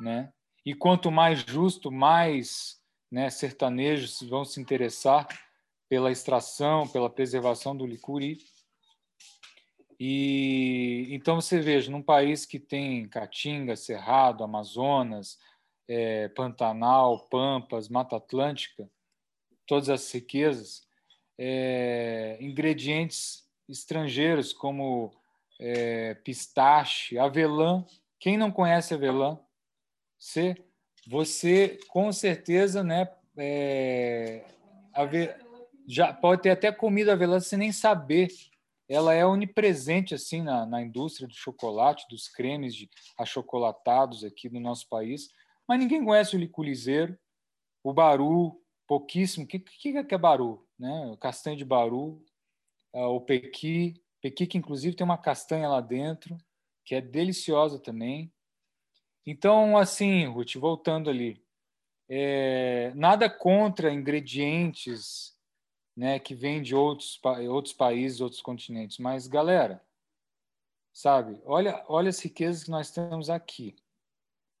né? 0.00 0.32
E 0.64 0.72
quanto 0.72 1.10
mais 1.10 1.40
justo, 1.40 1.90
mais 1.90 2.75
né, 3.10 3.30
sertanejos 3.30 4.20
vão 4.22 4.44
se 4.44 4.60
interessar 4.60 5.26
pela 5.88 6.10
extração, 6.10 6.86
pela 6.88 7.10
preservação 7.10 7.76
do 7.76 7.86
licuri. 7.86 8.38
E 9.98 11.08
então 11.10 11.40
você 11.40 11.60
veja, 11.60 11.90
num 11.90 12.02
país 12.02 12.44
que 12.44 12.58
tem 12.58 13.08
Caatinga, 13.08 13.76
Cerrado, 13.76 14.44
Amazonas, 14.44 15.38
é, 15.88 16.28
Pantanal, 16.28 17.28
Pampas, 17.28 17.88
Mata 17.88 18.16
Atlântica, 18.16 18.90
todas 19.66 19.88
as 19.88 20.12
riquezas, 20.12 20.86
é, 21.38 22.36
ingredientes 22.40 23.46
estrangeiros 23.68 24.52
como 24.52 25.12
é, 25.58 26.14
pistache, 26.14 27.18
avelã. 27.18 27.84
Quem 28.18 28.36
não 28.36 28.50
conhece 28.50 28.94
avelã? 28.94 29.38
Você 30.18 30.65
você 31.06 31.78
com 31.88 32.12
certeza, 32.12 32.82
né, 32.82 33.08
é, 33.36 34.44
já 35.86 36.12
pode 36.12 36.42
ter 36.42 36.50
até 36.50 36.72
comido 36.72 37.10
avelã 37.10 37.38
sem 37.38 37.58
nem 37.58 37.72
saber. 37.72 38.28
Ela 38.88 39.14
é 39.14 39.26
onipresente 39.26 40.14
assim 40.14 40.42
na, 40.42 40.64
na 40.64 40.80
indústria 40.80 41.26
do 41.26 41.34
chocolate, 41.34 42.06
dos 42.08 42.28
cremes 42.28 42.74
de 42.74 42.88
achocolatados 43.18 44.24
aqui 44.24 44.48
no 44.48 44.60
nosso 44.60 44.88
país, 44.88 45.28
mas 45.66 45.78
ninguém 45.78 46.04
conhece 46.04 46.36
o 46.36 46.38
liculizeiro, 46.38 47.18
o 47.82 47.92
baru, 47.92 48.60
pouquíssimo. 48.86 49.44
O 49.44 49.48
que, 49.48 49.58
que, 49.58 50.04
que 50.04 50.14
é 50.14 50.18
baru? 50.18 50.64
Né? 50.78 51.06
O 51.06 51.16
castanho 51.16 51.56
de 51.56 51.64
baru, 51.64 52.24
ah, 52.94 53.08
o 53.08 53.20
pequi, 53.20 54.00
pequi 54.20 54.46
que 54.46 54.58
inclusive 54.58 54.94
tem 54.94 55.04
uma 55.04 55.18
castanha 55.18 55.68
lá 55.68 55.80
dentro, 55.80 56.36
que 56.84 56.94
é 56.94 57.00
deliciosa 57.00 57.78
também. 57.78 58.32
Então, 59.26 59.76
assim, 59.76 60.26
Ruth, 60.26 60.54
voltando 60.54 61.10
ali, 61.10 61.44
é, 62.08 62.92
nada 62.94 63.28
contra 63.28 63.92
ingredientes 63.92 65.36
né, 65.96 66.20
que 66.20 66.34
vêm 66.34 66.62
de 66.62 66.76
outros, 66.76 67.20
outros 67.50 67.74
países, 67.74 68.20
outros 68.20 68.40
continentes, 68.40 68.98
mas, 68.98 69.26
galera, 69.26 69.82
sabe, 70.92 71.40
olha, 71.44 71.84
olha 71.88 72.08
as 72.08 72.20
riquezas 72.20 72.64
que 72.64 72.70
nós 72.70 72.90
temos 72.92 73.28
aqui, 73.28 73.74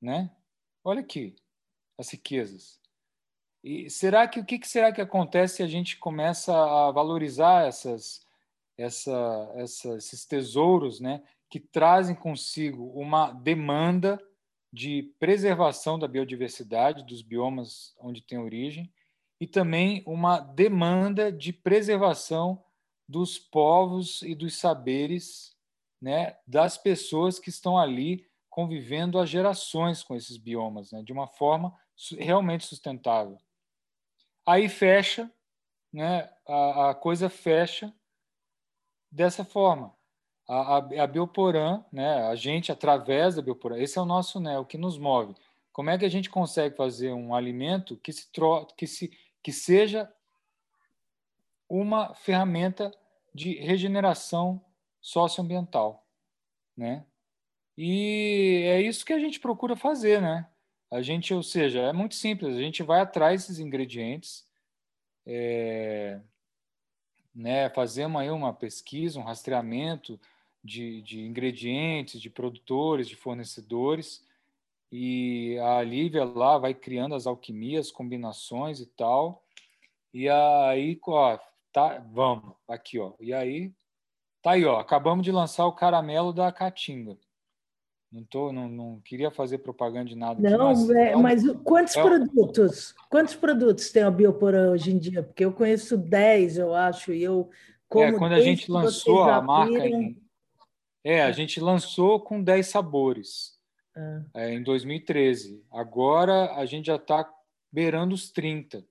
né? 0.02 0.34
Olha 0.82 1.00
aqui, 1.00 1.36
as 1.96 2.10
riquezas. 2.10 2.80
E 3.62 3.88
será 3.88 4.26
que 4.26 4.40
o 4.40 4.44
que, 4.44 4.58
que 4.58 4.68
será 4.68 4.92
que 4.92 5.00
acontece 5.00 5.56
se 5.56 5.62
a 5.62 5.66
gente 5.66 5.96
começa 5.96 6.52
a 6.52 6.90
valorizar 6.90 7.66
essas, 7.66 8.26
essa, 8.76 9.52
essa, 9.54 9.96
esses 9.96 10.24
tesouros, 10.24 11.00
né, 11.00 11.22
que 11.48 11.60
trazem 11.60 12.14
consigo 12.14 12.88
uma 12.98 13.32
demanda 13.32 14.20
de 14.72 15.14
preservação 15.18 15.98
da 15.98 16.08
biodiversidade 16.08 17.04
dos 17.04 17.22
biomas 17.22 17.94
onde 17.98 18.20
tem 18.20 18.38
origem 18.38 18.92
e 19.40 19.46
também 19.46 20.02
uma 20.06 20.38
demanda 20.40 21.30
de 21.30 21.52
preservação 21.52 22.62
dos 23.08 23.38
povos 23.38 24.22
e 24.22 24.34
dos 24.34 24.56
saberes 24.56 25.56
né, 26.00 26.36
das 26.46 26.76
pessoas 26.76 27.38
que 27.38 27.48
estão 27.48 27.78
ali 27.78 28.26
convivendo 28.50 29.18
há 29.18 29.26
gerações 29.26 30.02
com 30.02 30.16
esses 30.16 30.36
biomas, 30.36 30.90
né, 30.92 31.02
de 31.02 31.12
uma 31.12 31.26
forma 31.26 31.74
realmente 32.18 32.64
sustentável. 32.64 33.38
Aí 34.46 34.68
fecha, 34.68 35.30
né, 35.92 36.32
a, 36.46 36.90
a 36.90 36.94
coisa 36.94 37.28
fecha 37.28 37.94
dessa 39.10 39.44
forma 39.44 39.96
a, 40.48 40.76
a, 40.76 41.02
a 41.02 41.06
Bioporã, 41.06 41.84
né, 41.92 42.22
a 42.28 42.34
gente 42.34 42.70
através 42.70 43.34
da 43.34 43.42
Bioporã, 43.42 43.78
esse 43.78 43.98
é 43.98 44.02
o 44.02 44.06
nosso, 44.06 44.40
né, 44.40 44.58
o 44.58 44.64
que 44.64 44.78
nos 44.78 44.98
move. 44.98 45.34
como 45.72 45.90
é 45.90 45.98
que 45.98 46.04
a 46.04 46.08
gente 46.10 46.30
consegue 46.30 46.76
fazer 46.76 47.12
um 47.12 47.34
alimento 47.34 47.96
que 47.96 48.12
se, 48.12 48.30
tro 48.32 48.66
que 48.76 48.86
se 48.86 49.10
que 49.42 49.52
seja 49.52 50.12
uma 51.68 52.14
ferramenta 52.14 52.92
de 53.34 53.54
regeneração 53.58 54.64
socioambiental, 55.00 56.04
né? 56.76 57.04
E 57.76 58.62
é 58.66 58.80
isso 58.80 59.04
que 59.04 59.12
a 59.12 59.20
gente 59.20 59.38
procura 59.38 59.76
fazer, 59.76 60.20
né? 60.20 60.48
A 60.90 61.02
gente, 61.02 61.34
ou 61.34 61.42
seja, 61.42 61.80
é 61.80 61.92
muito 61.92 62.14
simples. 62.14 62.56
A 62.56 62.60
gente 62.60 62.82
vai 62.82 63.00
atrás 63.00 63.42
desses 63.42 63.58
ingredientes, 63.58 64.44
é, 65.26 66.20
né? 67.34 67.68
Fazemos 67.70 68.20
aí 68.20 68.30
uma 68.30 68.52
pesquisa, 68.52 69.20
um 69.20 69.24
rastreamento 69.24 70.18
de, 70.66 71.00
de 71.00 71.20
ingredientes, 71.20 72.20
de 72.20 72.28
produtores, 72.28 73.08
de 73.08 73.16
fornecedores, 73.16 74.24
e 74.92 75.58
a 75.58 75.82
Lívia 75.82 76.24
lá 76.24 76.58
vai 76.58 76.74
criando 76.74 77.14
as 77.14 77.26
alquimias, 77.26 77.90
combinações 77.90 78.80
e 78.80 78.86
tal. 78.86 79.42
E 80.12 80.28
aí, 80.28 80.98
ó, 81.06 81.38
tá, 81.72 82.04
vamos, 82.12 82.54
aqui, 82.68 82.98
ó. 82.98 83.12
E 83.20 83.32
aí, 83.32 83.72
tá 84.42 84.52
aí, 84.52 84.64
ó, 84.64 84.78
acabamos 84.78 85.24
de 85.24 85.32
lançar 85.32 85.66
o 85.66 85.72
caramelo 85.72 86.32
da 86.32 86.52
Caatinga. 86.52 87.16
Não, 88.10 88.24
tô, 88.24 88.52
não, 88.52 88.68
não 88.68 89.00
queria 89.00 89.30
fazer 89.30 89.58
propaganda 89.58 90.08
de 90.08 90.14
nada. 90.16 90.40
Não, 90.40 90.70
aqui, 90.70 90.80
mas, 90.80 90.90
é, 90.90 91.12
é 91.12 91.16
um, 91.16 91.22
mas, 91.22 91.42
quantos 91.64 91.96
é 91.96 92.02
produtos? 92.02 92.94
Quantos 93.10 93.34
produtos 93.34 93.90
tem 93.90 94.02
a 94.02 94.10
Bioporã 94.10 94.70
hoje 94.70 94.92
em 94.92 94.98
dia? 94.98 95.22
Porque 95.22 95.44
eu 95.44 95.52
conheço 95.52 95.98
10, 95.98 96.58
eu 96.58 96.74
acho, 96.74 97.12
e 97.12 97.22
eu 97.22 97.50
como 97.88 98.04
é, 98.04 98.12
quando 98.12 98.32
a 98.32 98.40
gente 98.40 98.70
lançou 98.70 99.24
a 99.24 99.40
marca 99.40 99.86
em, 99.86 100.16
é, 101.06 101.22
a 101.22 101.30
gente 101.30 101.60
lançou 101.60 102.18
com 102.18 102.42
10 102.42 102.66
sabores 102.66 103.56
ah. 103.96 104.24
é, 104.34 104.54
em 104.54 104.60
2013. 104.60 105.64
Agora 105.70 106.52
a 106.56 106.66
gente 106.66 106.86
já 106.86 106.96
está 106.96 107.32
beirando 107.70 108.12
os 108.12 108.28
30. 108.32 108.84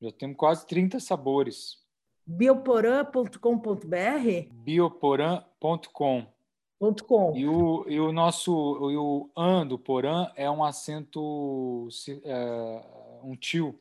Já 0.00 0.10
temos 0.12 0.38
quase 0.38 0.66
30 0.66 0.98
sabores. 0.98 1.76
Bioporã.com.br? 2.26 4.48
Bioporã.com. 4.50 6.26
.com. 7.06 7.36
E 7.36 7.46
o, 7.46 7.84
e 7.86 8.00
o 8.00 8.10
nosso 8.10 8.90
e 8.90 8.96
o 8.96 9.30
an 9.36 9.66
do 9.66 9.78
Porã 9.78 10.32
é 10.34 10.50
um 10.50 10.64
acento, 10.64 11.86
é, 12.24 13.20
um 13.22 13.36
tio. 13.36 13.78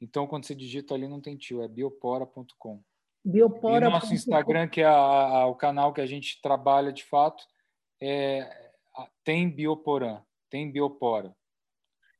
Então, 0.00 0.26
quando 0.26 0.44
você 0.44 0.52
digita 0.52 0.92
ali, 0.92 1.06
não 1.06 1.20
tem 1.20 1.36
tio, 1.36 1.62
é 1.62 1.68
biopora.com. 1.68 2.82
Biopora. 3.24 3.86
E 3.86 3.88
o 3.88 3.92
nosso 3.92 4.14
Instagram, 4.14 4.68
que 4.68 4.80
é 4.80 4.86
a, 4.86 4.92
a, 4.92 5.46
o 5.46 5.54
canal 5.54 5.92
que 5.92 6.00
a 6.00 6.06
gente 6.06 6.40
trabalha 6.42 6.92
de 6.92 7.04
fato, 7.04 7.44
é, 8.00 8.48
tem 9.24 9.48
Bioporã, 9.48 10.22
tem 10.50 10.70
Biopora. 10.70 11.34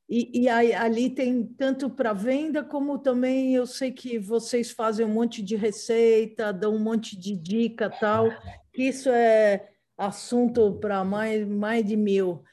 E, 0.09 0.43
e 0.43 0.49
aí, 0.49 0.75
ali 0.75 1.09
tem 1.09 1.45
tanto 1.45 1.89
para 1.89 2.13
venda, 2.13 2.63
como 2.63 2.99
também 2.99 3.55
eu 3.55 3.67
sei 3.67 3.91
que 3.91 4.19
vocês 4.19 4.71
fazem 4.71 5.07
um 5.07 5.13
monte 5.13 5.43
de 5.43 5.57
receita, 5.57 6.53
dão 6.53 6.75
um 6.75 6.79
monte 6.79 7.17
de 7.17 7.35
dica 7.35 7.89
tal. 7.89 8.29
Isso 8.77 9.09
é 9.09 9.71
assunto 9.97 10.75
para 10.75 11.03
mais, 11.03 11.47
mais 11.49 11.85
de 11.85 11.97
mil. 11.97 12.45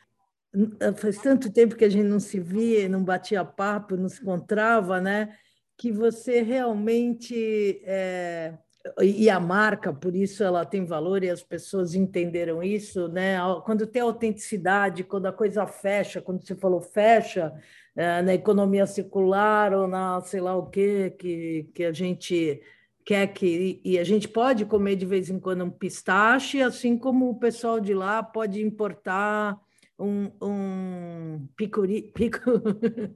Faz 0.98 1.18
tanto 1.18 1.52
tempo 1.52 1.76
que 1.76 1.86
a 1.86 1.90
gente 1.90 2.08
não 2.08 2.20
se 2.20 2.40
via, 2.40 2.88
não 2.88 3.04
batia 3.04 3.44
papo, 3.44 3.98
não 3.98 4.10
se 4.10 4.22
encontrava, 4.22 5.02
né? 5.02 5.36
Que 5.80 5.94
você 5.94 6.42
realmente 6.42 7.82
é, 7.86 8.54
e 9.02 9.30
a 9.30 9.40
marca, 9.40 9.94
por 9.94 10.16
isso 10.16 10.44
ela 10.44 10.66
tem 10.66 10.86
valor 10.86 11.24
e 11.24 11.30
as 11.30 11.44
pessoas 11.44 11.94
entenderam 11.94 12.64
isso, 12.64 13.08
né? 13.10 13.38
Quando 13.66 13.86
tem 13.86 14.02
autenticidade, 14.02 15.04
quando 15.04 15.28
a 15.28 15.34
coisa 15.34 15.68
fecha, 15.68 16.22
quando 16.22 16.46
você 16.46 16.56
falou 16.56 16.82
fecha, 16.82 17.54
é, 17.96 18.22
na 18.22 18.34
economia 18.34 18.86
circular 18.86 19.74
ou 19.74 19.88
na 19.88 20.22
sei 20.22 20.40
lá 20.40 20.56
o 20.56 20.68
que 20.68 21.12
que, 21.12 21.70
que 21.74 21.84
a 21.84 21.92
gente 21.92 22.62
quer 23.06 23.28
que 23.28 23.82
e 23.84 24.00
a 24.00 24.04
gente 24.04 24.28
pode 24.28 24.66
comer 24.66 24.96
de 24.96 25.06
vez 25.06 25.30
em 25.30 25.40
quando 25.40 25.66
um 25.66 25.70
pistache, 25.70 26.62
assim 26.62 26.98
como 26.98 27.30
o 27.30 27.40
pessoal 27.40 27.80
de 27.80 27.94
lá 27.94 28.24
pode 28.24 28.62
importar 28.62 29.60
um, 29.98 30.32
um 30.42 31.48
picuri, 31.56 32.04
pico... 32.14 32.40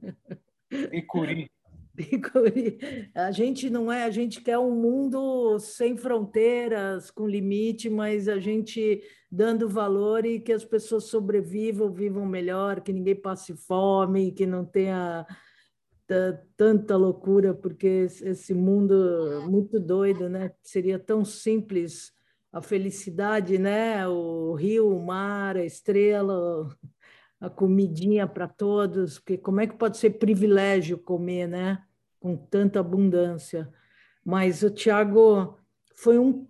picuri. 0.90 1.53
A 3.14 3.30
gente 3.30 3.70
não 3.70 3.90
é, 3.90 4.04
a 4.04 4.10
gente 4.10 4.40
quer 4.40 4.58
um 4.58 4.74
mundo 4.74 5.58
sem 5.58 5.96
fronteiras, 5.96 7.10
com 7.10 7.26
limite, 7.26 7.88
mas 7.88 8.28
a 8.28 8.38
gente 8.38 9.02
dando 9.30 9.68
valor 9.68 10.24
e 10.24 10.40
que 10.40 10.52
as 10.52 10.64
pessoas 10.64 11.04
sobrevivam, 11.04 11.92
vivam 11.92 12.26
melhor, 12.26 12.80
que 12.80 12.92
ninguém 12.92 13.14
passe 13.14 13.54
fome, 13.56 14.32
que 14.32 14.46
não 14.46 14.64
tenha 14.64 15.26
tanta 16.56 16.96
loucura, 16.96 17.54
porque 17.54 17.86
esse 17.86 18.52
mundo 18.52 19.42
muito 19.48 19.80
doido, 19.80 20.28
né? 20.28 20.52
Seria 20.62 20.98
tão 20.98 21.24
simples 21.24 22.12
a 22.52 22.60
felicidade, 22.60 23.58
né? 23.58 24.06
O 24.06 24.54
rio, 24.54 24.94
o 24.94 25.04
mar, 25.04 25.56
a 25.56 25.64
estrela, 25.64 26.68
a 27.44 27.50
comidinha 27.50 28.26
para 28.26 28.48
todos, 28.48 29.18
porque 29.18 29.36
como 29.36 29.60
é 29.60 29.66
que 29.66 29.76
pode 29.76 29.98
ser 29.98 30.10
privilégio 30.10 30.96
comer, 30.96 31.46
né? 31.46 31.82
Com 32.18 32.36
tanta 32.36 32.80
abundância. 32.80 33.70
Mas 34.24 34.62
o 34.62 34.70
Tiago 34.70 35.58
foi 35.94 36.18
um, 36.18 36.46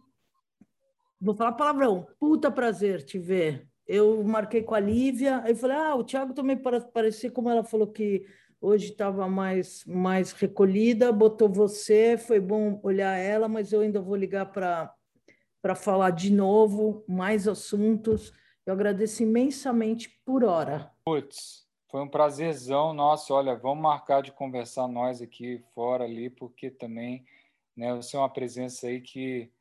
vou 1.20 1.34
falar 1.34 1.52
palavrão, 1.52 2.06
puta 2.20 2.50
prazer 2.50 3.02
te 3.02 3.18
ver. 3.18 3.66
Eu 3.86 4.22
marquei 4.22 4.62
com 4.62 4.74
a 4.74 4.80
Lívia, 4.80 5.42
aí 5.42 5.54
falei, 5.54 5.76
ah, 5.76 5.94
o 5.96 6.04
Tiago 6.04 6.32
também 6.32 6.56
parecer 6.56 7.30
como 7.30 7.50
ela 7.50 7.64
falou 7.64 7.88
que 7.88 8.24
hoje 8.60 8.92
estava 8.92 9.28
mais, 9.28 9.84
mais 9.84 10.32
recolhida, 10.32 11.12
botou 11.12 11.48
você, 11.48 12.16
foi 12.16 12.40
bom 12.40 12.80
olhar 12.82 13.16
ela, 13.16 13.48
mas 13.48 13.72
eu 13.72 13.80
ainda 13.80 14.00
vou 14.00 14.16
ligar 14.16 14.46
para 14.52 15.74
falar 15.74 16.10
de 16.10 16.32
novo, 16.32 17.04
mais 17.08 17.48
assuntos. 17.48 18.32
Eu 18.66 18.72
agradeço 18.72 19.22
imensamente 19.22 20.08
por 20.24 20.42
hora. 20.42 20.90
Putz, 21.04 21.68
foi 21.90 22.00
um 22.00 22.08
prazerzão. 22.08 22.94
Nossa, 22.94 23.34
olha, 23.34 23.54
vamos 23.54 23.82
marcar 23.82 24.22
de 24.22 24.32
conversar 24.32 24.88
nós 24.88 25.20
aqui 25.20 25.62
fora 25.74 26.04
ali, 26.04 26.30
porque 26.30 26.70
também 26.70 27.26
né, 27.76 27.94
você 27.94 28.16
é 28.16 28.18
uma 28.18 28.32
presença 28.32 28.86
aí 28.86 29.02
que 29.02 29.52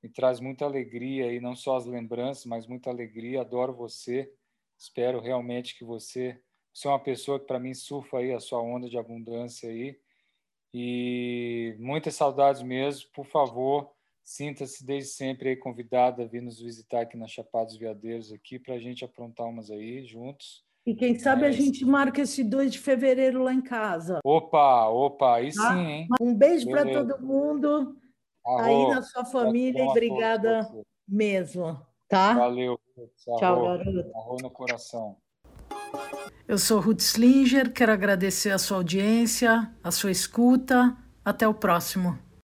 me 0.00 0.08
traz 0.08 0.40
muita 0.40 0.64
alegria, 0.64 1.32
e 1.32 1.40
não 1.40 1.54
só 1.54 1.76
as 1.76 1.86
lembranças, 1.86 2.44
mas 2.44 2.66
muita 2.66 2.90
alegria. 2.90 3.40
Adoro 3.40 3.72
você. 3.72 4.32
Espero 4.78 5.20
realmente 5.20 5.76
que 5.76 5.84
você, 5.84 6.40
você 6.72 6.88
é 6.88 6.90
uma 6.90 6.98
pessoa 6.98 7.38
que 7.38 7.46
para 7.46 7.60
mim 7.60 7.74
surfa 7.74 8.18
aí 8.18 8.32
a 8.32 8.40
sua 8.40 8.60
onda 8.60 8.88
de 8.88 8.96
abundância 8.96 9.68
aí. 9.68 9.98
E 10.72 11.76
muitas 11.78 12.14
saudades 12.14 12.62
mesmo. 12.62 13.10
Por 13.12 13.26
favor, 13.26 13.92
Sinta-se 14.24 14.84
desde 14.84 15.10
sempre 15.10 15.50
aí 15.50 15.56
convidada 15.56 16.22
a 16.22 16.26
vir 16.26 16.42
nos 16.42 16.60
visitar 16.60 17.02
aqui 17.02 17.16
na 17.16 17.26
Chapados 17.26 17.76
Veadeiros 17.76 18.32
aqui 18.32 18.58
para 18.58 18.74
a 18.74 18.78
gente 18.78 19.04
aprontar 19.04 19.48
umas 19.48 19.70
aí 19.70 20.04
juntos. 20.04 20.64
E 20.86 20.94
quem 20.94 21.18
sabe 21.18 21.42
Mas... 21.42 21.54
a 21.54 21.58
gente 21.58 21.84
marca 21.84 22.22
esse 22.22 22.42
2 22.42 22.72
de 22.72 22.78
fevereiro 22.78 23.42
lá 23.42 23.52
em 23.52 23.60
casa. 23.60 24.20
Opa, 24.24 24.88
opa, 24.88 25.36
aí 25.36 25.52
tá? 25.52 25.74
sim, 25.74 25.80
hein? 25.80 26.08
Um 26.20 26.34
beijo 26.34 26.68
para 26.68 26.90
todo 26.90 27.24
mundo 27.24 27.96
Arro, 28.44 28.60
aí 28.60 28.94
na 28.94 29.02
sua 29.02 29.24
família 29.24 29.84
e 29.84 29.88
obrigada 29.88 30.68
mesmo, 31.06 31.80
tá? 32.08 32.34
Valeu. 32.34 32.78
Tchau, 33.38 33.62
garoto. 33.62 34.10
Arro 34.16 34.36
no 34.42 34.50
coração. 34.50 35.16
Eu 36.46 36.58
sou 36.58 36.80
Ruth 36.80 37.00
Slinger, 37.00 37.72
quero 37.72 37.92
agradecer 37.92 38.50
a 38.50 38.58
sua 38.58 38.78
audiência, 38.78 39.72
a 39.82 39.90
sua 39.90 40.10
escuta. 40.10 40.96
Até 41.24 41.46
o 41.46 41.54
próximo. 41.54 42.18